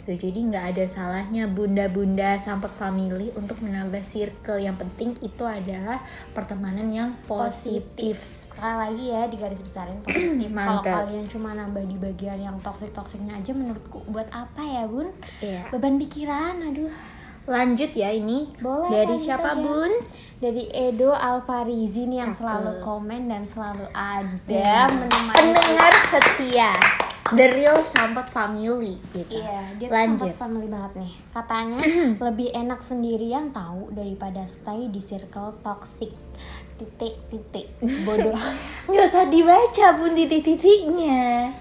gitu 0.02 0.18
jadi 0.18 0.40
nggak 0.50 0.66
ada 0.74 0.86
salahnya 0.90 1.46
bunda-bunda 1.46 2.34
sampai 2.42 2.68
family 2.74 3.30
untuk 3.38 3.62
menambah 3.62 4.02
circle 4.02 4.58
yang 4.58 4.74
penting 4.74 5.14
itu 5.22 5.46
adalah 5.46 6.02
pertemanan 6.34 6.90
yang 6.90 7.10
positif 7.24 8.42
Sekali 8.52 8.76
lagi 8.76 9.06
ya 9.16 9.22
di 9.32 9.38
garis 9.40 9.64
besarin 9.64 10.02
positif. 10.04 10.52
Kalau 10.52 10.84
kalian 10.84 11.24
cuma 11.24 11.56
nambah 11.56 11.88
di 11.88 11.96
bagian 11.96 12.36
yang 12.36 12.58
toksik 12.60 12.92
toksiknya 12.92 13.40
aja 13.40 13.56
menurutku 13.56 14.04
buat 14.12 14.28
apa 14.28 14.60
ya 14.60 14.84
bun? 14.92 15.08
Iya. 15.40 15.72
Beban 15.72 15.96
pikiran, 15.96 16.60
aduh. 16.60 16.92
Lanjut 17.44 17.92
ya 17.92 18.10
ini 18.10 18.48
Boleh, 18.58 18.90
dari 18.92 19.16
lanjut 19.16 19.26
siapa 19.26 19.52
aja. 19.52 19.60
bun 19.60 19.92
Dari 20.38 20.66
Edo 20.68 21.14
Alfarizi 21.14 22.06
nih 22.06 22.20
yang 22.20 22.34
Cakep. 22.34 22.42
selalu 22.42 22.72
komen 22.82 23.22
dan 23.28 23.44
selalu 23.44 23.86
ada 23.94 24.42
Iya. 24.44 24.90
menemani 24.90 25.38
pendengar 25.38 25.94
setia 26.04 26.74
the 27.32 27.46
real 27.48 27.78
sampat 27.80 28.26
family 28.28 28.98
gitu 29.12 29.38
Iya, 29.38 29.78
dia 29.78 29.88
lanjut 29.88 30.34
family 30.34 30.66
banget 30.66 30.94
nih. 30.98 31.14
Katanya 31.30 31.80
lebih 32.26 32.50
enak 32.52 32.82
sendirian 32.82 33.50
tahu 33.52 33.90
daripada 33.92 34.42
stay 34.44 34.90
di 34.90 34.98
circle 34.98 35.62
toxic. 35.62 36.10
Titik 36.76 37.22
titik 37.30 37.70
bodoh. 38.04 38.34
nggak 38.90 39.06
usah 39.08 39.26
dibaca 39.28 39.88
pun 39.94 40.12
titik-titiknya 40.12 41.54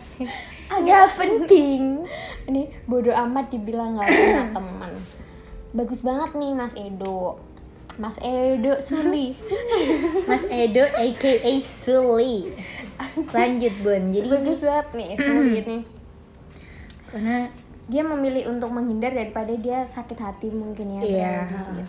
nggak 0.70 1.06
penting 1.14 2.06
Ini 2.46 2.62
bodoh 2.84 3.12
amat 3.12 3.50
dibilang 3.50 3.94
nggak 3.94 4.08
punya 4.08 4.44
teman. 4.56 4.92
Bagus 5.70 6.00
banget 6.00 6.34
nih 6.34 6.52
Mas 6.52 6.74
Edo. 6.74 7.38
Mas 7.96 8.16
Edo 8.18 8.80
Suli 8.80 9.34
Mas 10.30 10.46
Edo 10.46 10.88
aka 10.88 11.32
Suli. 11.60 12.48
Lanjut 13.36 13.74
Bun. 13.80 14.02
Jadi 14.08 14.24
ini 14.24 14.32
bagus 14.32 14.60
banget 14.62 14.88
nih 14.92 15.08
Suli 15.16 15.52
ini 15.58 15.78
karena 17.10 17.50
dia 17.84 18.06
memilih 18.06 18.46
untuk 18.48 18.70
menghindar 18.70 19.10
daripada 19.10 19.50
dia 19.50 19.82
sakit 19.82 20.14
hati 20.14 20.46
mungkin 20.48 20.94
ya 20.94 21.00
Iya. 21.02 21.34
situ. 21.50 21.82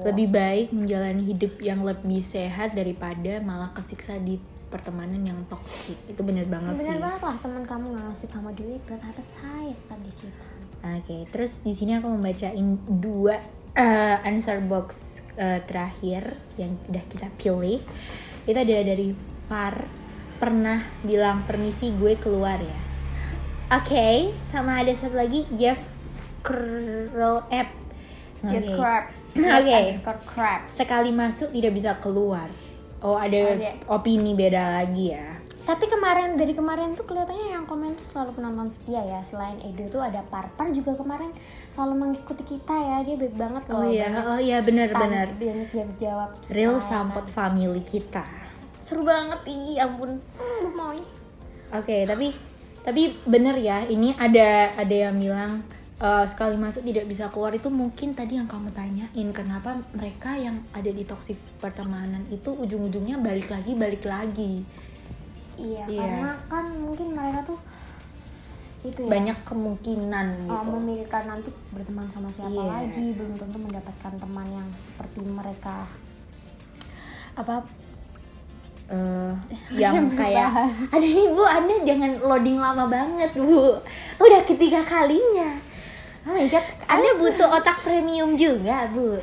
lebih 0.00 0.32
baik 0.32 0.72
menjalani 0.72 1.20
hidup 1.22 1.60
yang 1.60 1.84
lebih 1.84 2.24
sehat 2.24 2.72
daripada 2.72 3.36
malah 3.38 3.68
kesiksa 3.70 4.16
di 4.16 4.40
pertemanan 4.66 5.20
yang 5.20 5.36
toksik. 5.44 6.00
Itu 6.08 6.24
bener 6.24 6.48
banget 6.48 6.80
benar 6.80 6.88
sih. 6.88 6.96
banget 6.98 7.20
lah 7.20 7.36
teman 7.36 7.62
kamu 7.62 7.84
nggak 7.86 8.04
ngasih 8.08 8.28
kamu 8.32 8.48
duit 8.56 8.80
ternyata 8.82 9.20
saya 9.20 9.76
kan 9.86 10.00
di 10.00 10.08
situ 10.10 10.46
Oke, 10.82 11.30
terus 11.30 11.62
di 11.62 11.78
sini 11.78 11.94
aku 11.94 12.10
membacain 12.10 12.74
dua 12.90 13.38
eh, 13.78 14.16
answer 14.26 14.58
box 14.58 15.22
eh, 15.38 15.62
terakhir 15.62 16.34
yang 16.58 16.74
udah 16.90 17.04
kita 17.06 17.30
pilih. 17.38 17.78
Itu 18.42 18.58
adalah 18.58 18.82
dari 18.82 19.14
Par 19.46 19.86
pernah 20.42 20.82
bilang 21.06 21.46
permisi 21.46 21.94
gue 21.94 22.18
keluar 22.18 22.58
ya. 22.58 22.80
Oke, 23.72 24.34
sama 24.42 24.82
ada 24.82 24.90
satu 24.90 25.14
lagi 25.14 25.46
Jeff 25.54 25.78
Scroll 25.86 27.46
App. 27.46 27.70
yes 28.42 28.66
crap 28.74 29.14
Oke. 29.38 30.02
crap 30.26 30.66
Sekali 30.66 31.14
masuk 31.14 31.54
tidak 31.54 31.72
bisa 31.78 31.94
keluar. 32.02 32.50
Oh 33.02 33.14
ada 33.18 33.54
Ada. 33.54 33.70
opini 33.86 34.34
beda 34.34 34.82
lagi 34.82 35.14
ya. 35.14 35.41
Tapi 35.62 35.86
kemarin 35.86 36.34
dari 36.34 36.52
kemarin 36.52 36.90
tuh 36.92 37.06
kelihatannya 37.06 37.54
yang 37.54 37.64
komen 37.64 37.94
tuh 37.94 38.02
selalu 38.02 38.34
penonton 38.34 38.66
setia 38.66 38.98
ya. 38.98 39.20
Selain 39.22 39.54
Edo 39.62 39.86
tuh 39.86 40.02
ada 40.02 40.18
Parpar 40.26 40.74
juga 40.74 40.90
kemarin 40.92 41.30
selalu 41.70 41.94
mengikuti 41.98 42.42
kita 42.44 42.74
ya. 42.74 42.96
Dia 43.06 43.14
baik 43.14 43.34
banget 43.38 43.62
loh. 43.70 43.78
Oh 43.78 43.86
iya, 43.86 44.06
oh 44.26 44.40
iya 44.42 44.58
benar-benar. 44.58 45.30
tanya- 45.30 45.38
banyak 45.38 45.70
yang 45.70 45.90
jawab 45.96 46.30
kita, 46.42 46.50
Real 46.50 46.76
ya 46.76 46.82
sampot 46.82 47.26
kan. 47.26 47.34
family 47.50 47.82
kita. 47.82 48.26
seru 48.82 49.06
banget 49.06 49.38
ih 49.46 49.78
ampun. 49.78 50.18
Aduh, 50.18 50.74
mau 50.74 50.90
Oke, 51.72 52.02
tapi 52.02 52.34
tapi 52.82 53.14
bener 53.24 53.54
ya, 53.54 53.86
ini 53.86 54.10
ada 54.18 54.74
ada 54.74 54.90
yang 55.06 55.14
bilang 55.14 55.62
eh, 56.02 56.24
sekali 56.26 56.58
masuk 56.58 56.82
tidak 56.82 57.06
bisa 57.06 57.30
keluar. 57.30 57.54
Itu 57.54 57.70
mungkin 57.70 58.10
tadi 58.10 58.34
yang 58.34 58.50
kamu 58.50 58.74
tanyain 58.74 59.28
kenapa 59.30 59.78
mereka 59.94 60.34
yang 60.34 60.58
ada 60.74 60.90
di 60.90 61.06
toxic 61.06 61.38
pertemanan 61.62 62.26
itu 62.26 62.50
ujung-ujungnya 62.50 63.22
balik 63.22 63.46
lagi 63.46 63.78
balik 63.78 64.02
lagi 64.02 64.66
iya 65.58 65.84
Iya. 65.86 66.00
karena 66.00 66.30
kan 66.46 66.64
mungkin 66.76 67.06
mereka 67.12 67.40
tuh 67.44 67.58
itu 68.82 69.00
ya 69.06 69.10
banyak 69.14 69.38
kemungkinan 69.46 70.26
uh, 70.46 70.58
gitu. 70.58 70.68
memikirkan 70.74 71.24
nanti 71.30 71.50
berteman 71.70 72.06
sama 72.10 72.28
siapa 72.28 72.50
Iya. 72.50 72.64
lagi 72.66 73.06
belum 73.14 73.34
tentu 73.38 73.58
mendapatkan 73.58 74.12
teman 74.18 74.46
yang 74.50 74.68
seperti 74.74 75.20
mereka 75.22 75.86
apa 77.32 77.62
Eh, 78.92 79.32
yang 79.80 80.04
kayak 80.12 80.52
ada 80.92 81.00
nih 81.00 81.32
bu, 81.32 81.40
anda 81.48 81.80
jangan 81.80 82.12
loading 82.20 82.60
lama 82.60 82.84
banget 82.84 83.32
bu, 83.32 83.80
udah 84.20 84.40
ketiga 84.44 84.84
kalinya. 84.84 85.56
Oh 86.28 86.36
my 86.36 86.44
god, 86.44 86.60
anda 86.86 87.10
butuh 87.16 87.48
otak 87.56 87.80
premium 87.80 88.36
juga 88.36 88.84
bu. 88.92 89.16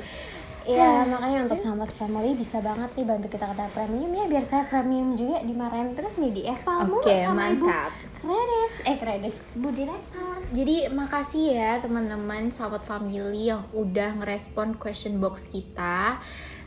Ya 0.69 1.01
makanya 1.09 1.49
untuk 1.49 1.57
sahabat 1.57 1.89
family 1.97 2.37
bisa 2.37 2.61
banget 2.61 2.89
nih 2.93 3.05
bantu 3.09 3.27
kita 3.33 3.45
kata 3.49 3.65
premium 3.73 4.11
ya 4.13 4.25
biar 4.29 4.45
saya 4.45 4.63
premium 4.69 5.17
juga 5.17 5.41
dimarahin 5.41 5.97
terus 5.97 6.21
nih 6.21 6.29
di 6.29 6.41
Oke, 6.45 7.25
sama 7.25 7.49
mantap. 7.49 7.55
ibu 7.57 7.67
Kredes. 8.19 8.73
Eh 8.83 8.95
Kredes 8.99 9.35
bu 9.55 9.71
direktur. 9.71 10.43
Jadi 10.51 10.91
makasih 10.91 11.45
ya 11.55 11.71
teman-teman 11.79 12.51
sahabat 12.51 12.83
family 12.83 13.47
yang 13.47 13.63
udah 13.71 14.19
ngerespon 14.19 14.75
question 14.75 15.17
box 15.17 15.47
kita 15.47 16.19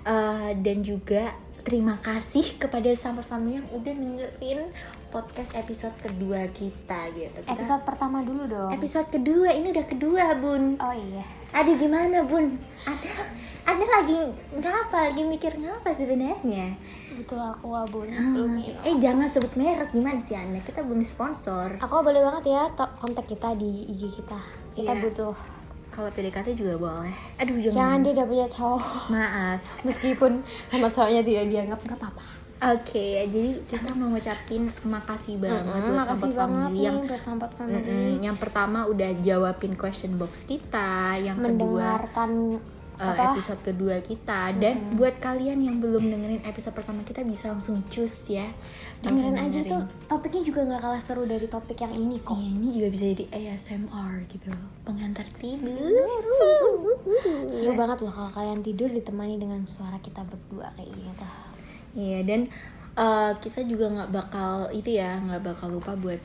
Eh, 0.03 0.51
dan 0.59 0.83
juga 0.83 1.31
terima 1.63 1.95
kasih 1.99 2.57
kepada 2.57 2.91
sahabat 2.93 3.23
family 3.23 3.57
yang 3.57 3.69
udah 3.71 3.93
dengerin 3.93 4.61
podcast 5.09 5.55
episode 5.55 5.95
kedua 5.97 6.51
kita 6.51 7.07
gitu. 7.13 7.39
Kita 7.39 7.53
episode 7.53 7.83
pertama 7.83 8.21
dulu 8.21 8.45
dong 8.45 8.71
episode 8.71 9.07
kedua 9.09 9.51
ini 9.51 9.71
udah 9.71 9.87
kedua 9.87 10.35
bun. 10.37 10.77
oh 10.77 10.95
iya 10.95 11.23
Aduh 11.53 11.77
gimana 11.77 12.25
bun? 12.25 12.57
Ada 12.83 13.11
ada 13.63 13.85
lagi 13.87 14.17
ngapa? 14.53 14.99
Lagi 15.09 15.23
mikir 15.23 15.53
ngapa 15.55 15.91
sebenarnya? 15.93 16.75
butuh 17.13 17.53
aku 17.53 17.69
abun 17.71 18.09
belum 18.09 18.57
ya. 18.57 18.73
Eh 18.83 18.97
jangan 18.97 19.29
sebut 19.29 19.53
merek 19.53 19.93
gimana 19.93 20.17
sih 20.17 20.33
anda? 20.33 20.57
Kita 20.59 20.81
belum 20.81 21.05
sponsor. 21.05 21.77
aku 21.77 22.01
boleh 22.01 22.19
banget 22.19 22.51
ya 22.51 22.73
kontak 22.73 23.29
kita 23.29 23.53
di 23.53 23.85
IG 23.87 24.03
kita 24.17 24.41
kita 24.73 24.89
Iya. 24.89 25.03
butuh 25.05 25.37
Kalau 25.93 26.09
PDKT 26.09 26.57
juga 26.57 26.81
boleh. 26.81 27.15
Aduh 27.37 27.61
jangan. 27.61 27.77
jangan 27.77 27.99
dia 28.01 28.13
udah 28.17 28.27
punya 28.27 28.47
cowok 28.49 29.13
Maaf. 29.13 29.61
meskipun 29.87 30.33
sama 30.73 30.89
cowoknya 30.89 31.23
tidak 31.23 31.45
dianggap 31.53 31.79
nggak 31.85 31.99
apa-apa 32.01 32.25
Oke, 32.63 33.27
jadi 33.27 33.59
kita 33.67 33.91
mau 33.99 34.15
ngucapin 34.15 34.71
makasih 34.87 35.35
banget 35.43 35.67
Mm-mm, 35.67 35.83
buat 35.83 35.99
makasih 35.99 36.31
banget 36.31 36.47
family 36.47 36.71
nih 36.79 36.83
yang 36.87 36.97
buat 37.03 37.19
sahabat 37.19 37.51
family 37.59 37.83
Mm-mm, 37.83 38.13
yang 38.23 38.37
pertama 38.39 38.87
udah 38.87 39.11
jawabin 39.19 39.75
question 39.75 40.15
box 40.15 40.47
kita, 40.47 41.19
yang 41.19 41.43
kedua 41.43 41.59
mendengarkan 41.59 42.31
uh, 43.03 43.11
apa 43.11 43.35
episode 43.35 43.61
kedua 43.67 43.99
kita 44.07 44.55
dan 44.63 44.95
buat 44.95 45.19
kalian 45.19 45.59
yang 45.59 45.83
belum 45.83 46.07
dengerin 46.07 46.47
episode 46.47 46.79
pertama 46.79 47.03
kita 47.03 47.27
bisa 47.27 47.51
langsung 47.51 47.83
cus 47.91 48.31
ya. 48.31 48.47
Dengerin 49.03 49.35
aja 49.35 49.51
dengerin. 49.61 49.71
tuh 49.71 49.83
topiknya 50.07 50.43
juga 50.47 50.61
nggak 50.63 50.81
kalah 50.81 51.03
seru 51.03 51.27
dari 51.27 51.47
topik 51.47 51.79
yang 51.79 51.95
ini 51.95 52.17
kok 52.23 52.39
Iya, 52.39 52.51
ini 52.55 52.69
juga 52.71 52.89
bisa 52.89 53.05
jadi 53.11 53.25
ASMR 53.35 54.13
gitu. 54.31 54.49
Pengantar 54.87 55.27
tidur. 55.35 56.07
seru 57.51 57.73
banget 57.75 57.99
loh 58.01 58.13
kalau 58.15 58.31
kalian 58.31 58.63
tidur 58.63 58.89
ditemani 58.89 59.37
dengan 59.37 59.61
suara 59.67 59.99
kita 59.99 60.23
berdua 60.23 60.71
kayak 60.79 60.89
gini 60.89 61.11
tuh 61.19 61.33
Iya 61.93 62.19
dan 62.25 62.41
uh, 62.97 63.37
kita 63.37 63.67
juga 63.69 63.93
nggak 63.93 64.11
bakal 64.11 64.73
itu 64.73 64.97
ya 64.97 65.21
nggak 65.21 65.43
bakal 65.45 65.69
lupa 65.69 65.93
buat 65.93 66.21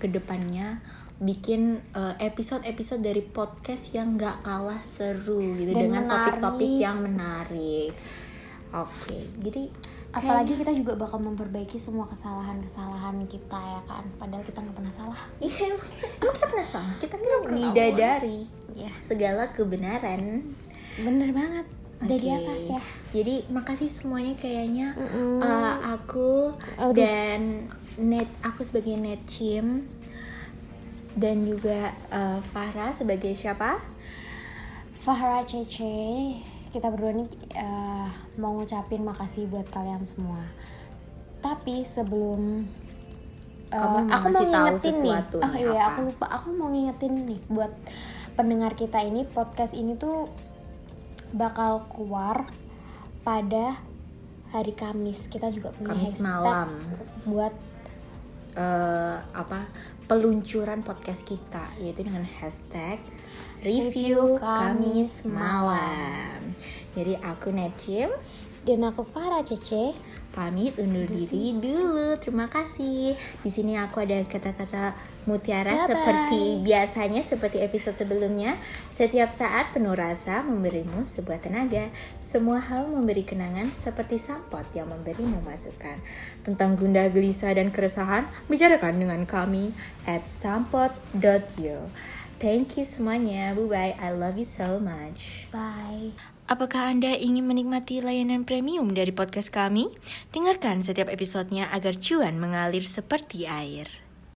ke 0.00 0.08
depannya 0.08 0.80
bikin 1.20 1.84
uh, 1.92 2.16
episode-episode 2.16 3.04
dari 3.04 3.20
podcast 3.20 3.92
yang 3.92 4.16
nggak 4.16 4.40
kalah 4.40 4.80
seru 4.80 5.44
gitu 5.60 5.76
Dan 5.76 5.92
dengan 5.92 6.08
topik-topik 6.08 6.80
yang 6.80 7.04
menarik. 7.04 7.92
Oke, 8.72 9.28
jadi 9.36 9.68
apalagi 10.10 10.58
kita 10.58 10.74
juga 10.74 10.98
bakal 10.98 11.22
memperbaiki 11.22 11.78
semua 11.78 12.06
kesalahan-kesalahan 12.10 13.22
kita 13.30 13.58
ya 13.58 13.80
kan? 13.86 14.04
Padahal 14.18 14.42
kita 14.42 14.58
nggak 14.58 14.76
pernah 14.76 14.94
salah. 14.94 15.20
Iya 15.38 15.74
emang. 15.74 15.90
Kita 16.18 16.46
pernah 16.46 16.66
salah? 16.66 16.94
Kita 16.98 17.14
kan 17.14 17.20
bidadari 17.54 18.38
ya 18.74 18.92
segala 18.98 19.50
kebenaran. 19.54 20.50
bener 21.00 21.30
banget. 21.30 21.66
Dari 22.00 22.26
Oke. 22.32 22.36
atas 22.42 22.62
ya. 22.66 22.82
Jadi 23.12 23.34
makasih 23.52 23.90
semuanya 23.92 24.34
kayaknya. 24.40 24.96
Mm-mm. 24.96 25.38
uh, 25.44 25.76
aku 25.94 26.54
dan 26.96 27.68
net 28.00 28.28
aku 28.40 28.64
sebagai 28.64 28.96
net 28.96 29.22
Chim. 29.30 29.86
Dan 31.10 31.42
juga 31.42 31.90
uh, 32.14 32.38
Farah 32.54 32.94
sebagai 32.94 33.34
siapa? 33.34 33.82
Fahra 35.00 35.42
Cece 35.48 36.36
kita 36.70 36.88
berdua 36.88 37.12
nih 37.14 37.28
eh, 37.58 38.08
mau 38.38 38.54
ngucapin 38.54 39.02
makasih 39.02 39.50
buat 39.50 39.66
kalian 39.68 40.06
semua. 40.06 40.40
Tapi 41.42 41.82
sebelum 41.82 42.66
mau 43.70 44.02
aku 44.10 44.26
mau 44.34 44.42
ngingetin 44.42 44.94
nih. 45.02 45.14
oh 45.38 45.52
nih, 45.54 45.62
iya 45.62 45.80
apa? 45.86 45.86
aku 45.94 46.00
lupa. 46.10 46.26
Aku 46.38 46.48
mau 46.54 46.68
ngingetin 46.70 47.12
nih 47.26 47.40
buat 47.46 47.72
pendengar 48.34 48.74
kita 48.74 49.02
ini 49.02 49.26
podcast 49.26 49.74
ini 49.74 49.94
tuh 49.94 50.30
bakal 51.30 51.86
keluar 51.90 52.50
pada 53.22 53.78
hari 54.50 54.74
Kamis. 54.74 55.30
Kita 55.30 55.50
juga 55.54 55.70
punya 55.74 55.94
Kamis 55.94 56.18
hashtag 56.18 56.26
malam. 56.26 56.68
buat 57.26 57.54
uh, 58.58 59.18
apa? 59.34 59.70
Peluncuran 60.10 60.82
podcast 60.82 61.22
kita 61.22 61.70
yaitu 61.78 62.02
dengan 62.02 62.26
hashtag 62.26 62.98
Review 63.60 64.40
Kamis 64.40 65.28
malam. 65.28 66.56
Jadi 66.96 67.12
aku 67.20 67.52
Netchim 67.52 68.08
dan 68.64 68.80
aku 68.88 69.04
Farah 69.04 69.44
Cece 69.44 69.92
pamit 70.32 70.78
undur 70.80 71.04
diri 71.04 71.52
dulu. 71.52 72.16
Terima 72.16 72.48
kasih. 72.48 73.20
Di 73.44 73.50
sini 73.52 73.76
aku 73.76 74.00
ada 74.00 74.22
kata-kata 74.24 74.96
mutiara 75.28 75.76
Bye-bye. 75.76 75.88
seperti 75.92 76.42
biasanya 76.64 77.20
seperti 77.20 77.60
episode 77.60 78.00
sebelumnya. 78.00 78.56
Setiap 78.88 79.28
saat 79.28 79.76
penuh 79.76 79.92
rasa 79.92 80.40
memberimu 80.40 81.04
sebuah 81.04 81.44
tenaga. 81.44 81.92
Semua 82.16 82.64
hal 82.64 82.88
memberi 82.88 83.28
kenangan 83.28 83.68
seperti 83.76 84.16
sampot 84.16 84.64
yang 84.72 84.88
memberimu 84.88 85.44
masukan. 85.44 86.00
Tentang 86.46 86.80
gundah 86.80 87.12
gelisah 87.12 87.52
dan 87.52 87.68
keresahan, 87.68 88.24
bicarakan 88.48 88.96
dengan 88.96 89.22
kami 89.28 89.76
at 90.08 90.24
sampot.yo. 90.24 91.90
Thank 92.40 92.80
you 92.80 92.88
semuanya. 92.88 93.52
Bye 93.52 93.68
bye. 93.68 93.94
I 94.00 94.16
love 94.16 94.40
you 94.40 94.48
so 94.48 94.80
much. 94.80 95.44
bye 95.52 96.16
Apakah 96.50 96.90
Anda 96.90 97.14
ingin 97.14 97.46
menikmati 97.46 98.02
layanan 98.02 98.42
premium 98.42 98.90
dari 98.90 99.14
podcast 99.14 99.54
kami? 99.54 99.86
Dengarkan 100.34 100.82
setiap 100.82 101.06
episodenya 101.06 101.70
agar 101.70 101.94
cuan 101.94 102.42
mengalir 102.42 102.82
seperti 102.88 103.46
air. 103.46 103.99